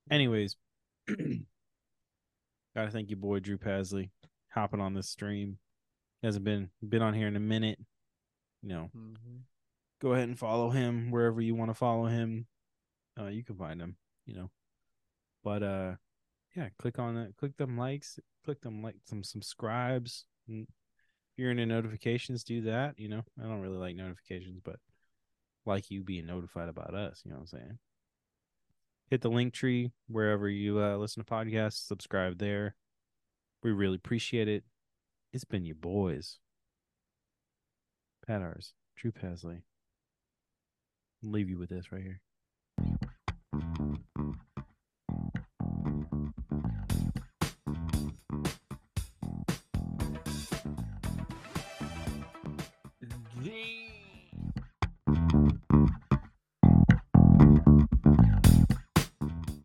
[0.10, 0.56] Anyways,
[1.08, 4.10] gotta thank you, boy Drew Paslay,
[4.50, 5.60] hopping on this stream.
[6.22, 7.80] Hasn't been been on here in a minute.
[8.62, 9.44] You know, Mhm.
[10.00, 12.48] go ahead and follow him wherever you want to follow him.
[13.18, 14.52] Uh, you can find him, you know.
[15.44, 15.96] But uh,
[16.56, 20.26] yeah, click on it, click them likes, click them like some subscribes.
[20.48, 22.98] And if you're into notifications, do that.
[22.98, 24.78] You know, I don't really like notifications, but
[25.66, 27.22] like you being notified about us.
[27.24, 27.80] You know what I'm saying?
[29.10, 31.88] Hit the link tree wherever you uh, listen to podcasts.
[31.88, 32.76] Subscribe there.
[33.62, 34.64] We really appreciate it.
[35.32, 36.38] It's been your boys,
[38.28, 39.62] Pat Artus, Drew Paslay.
[41.24, 42.22] I'll leave you with this right here.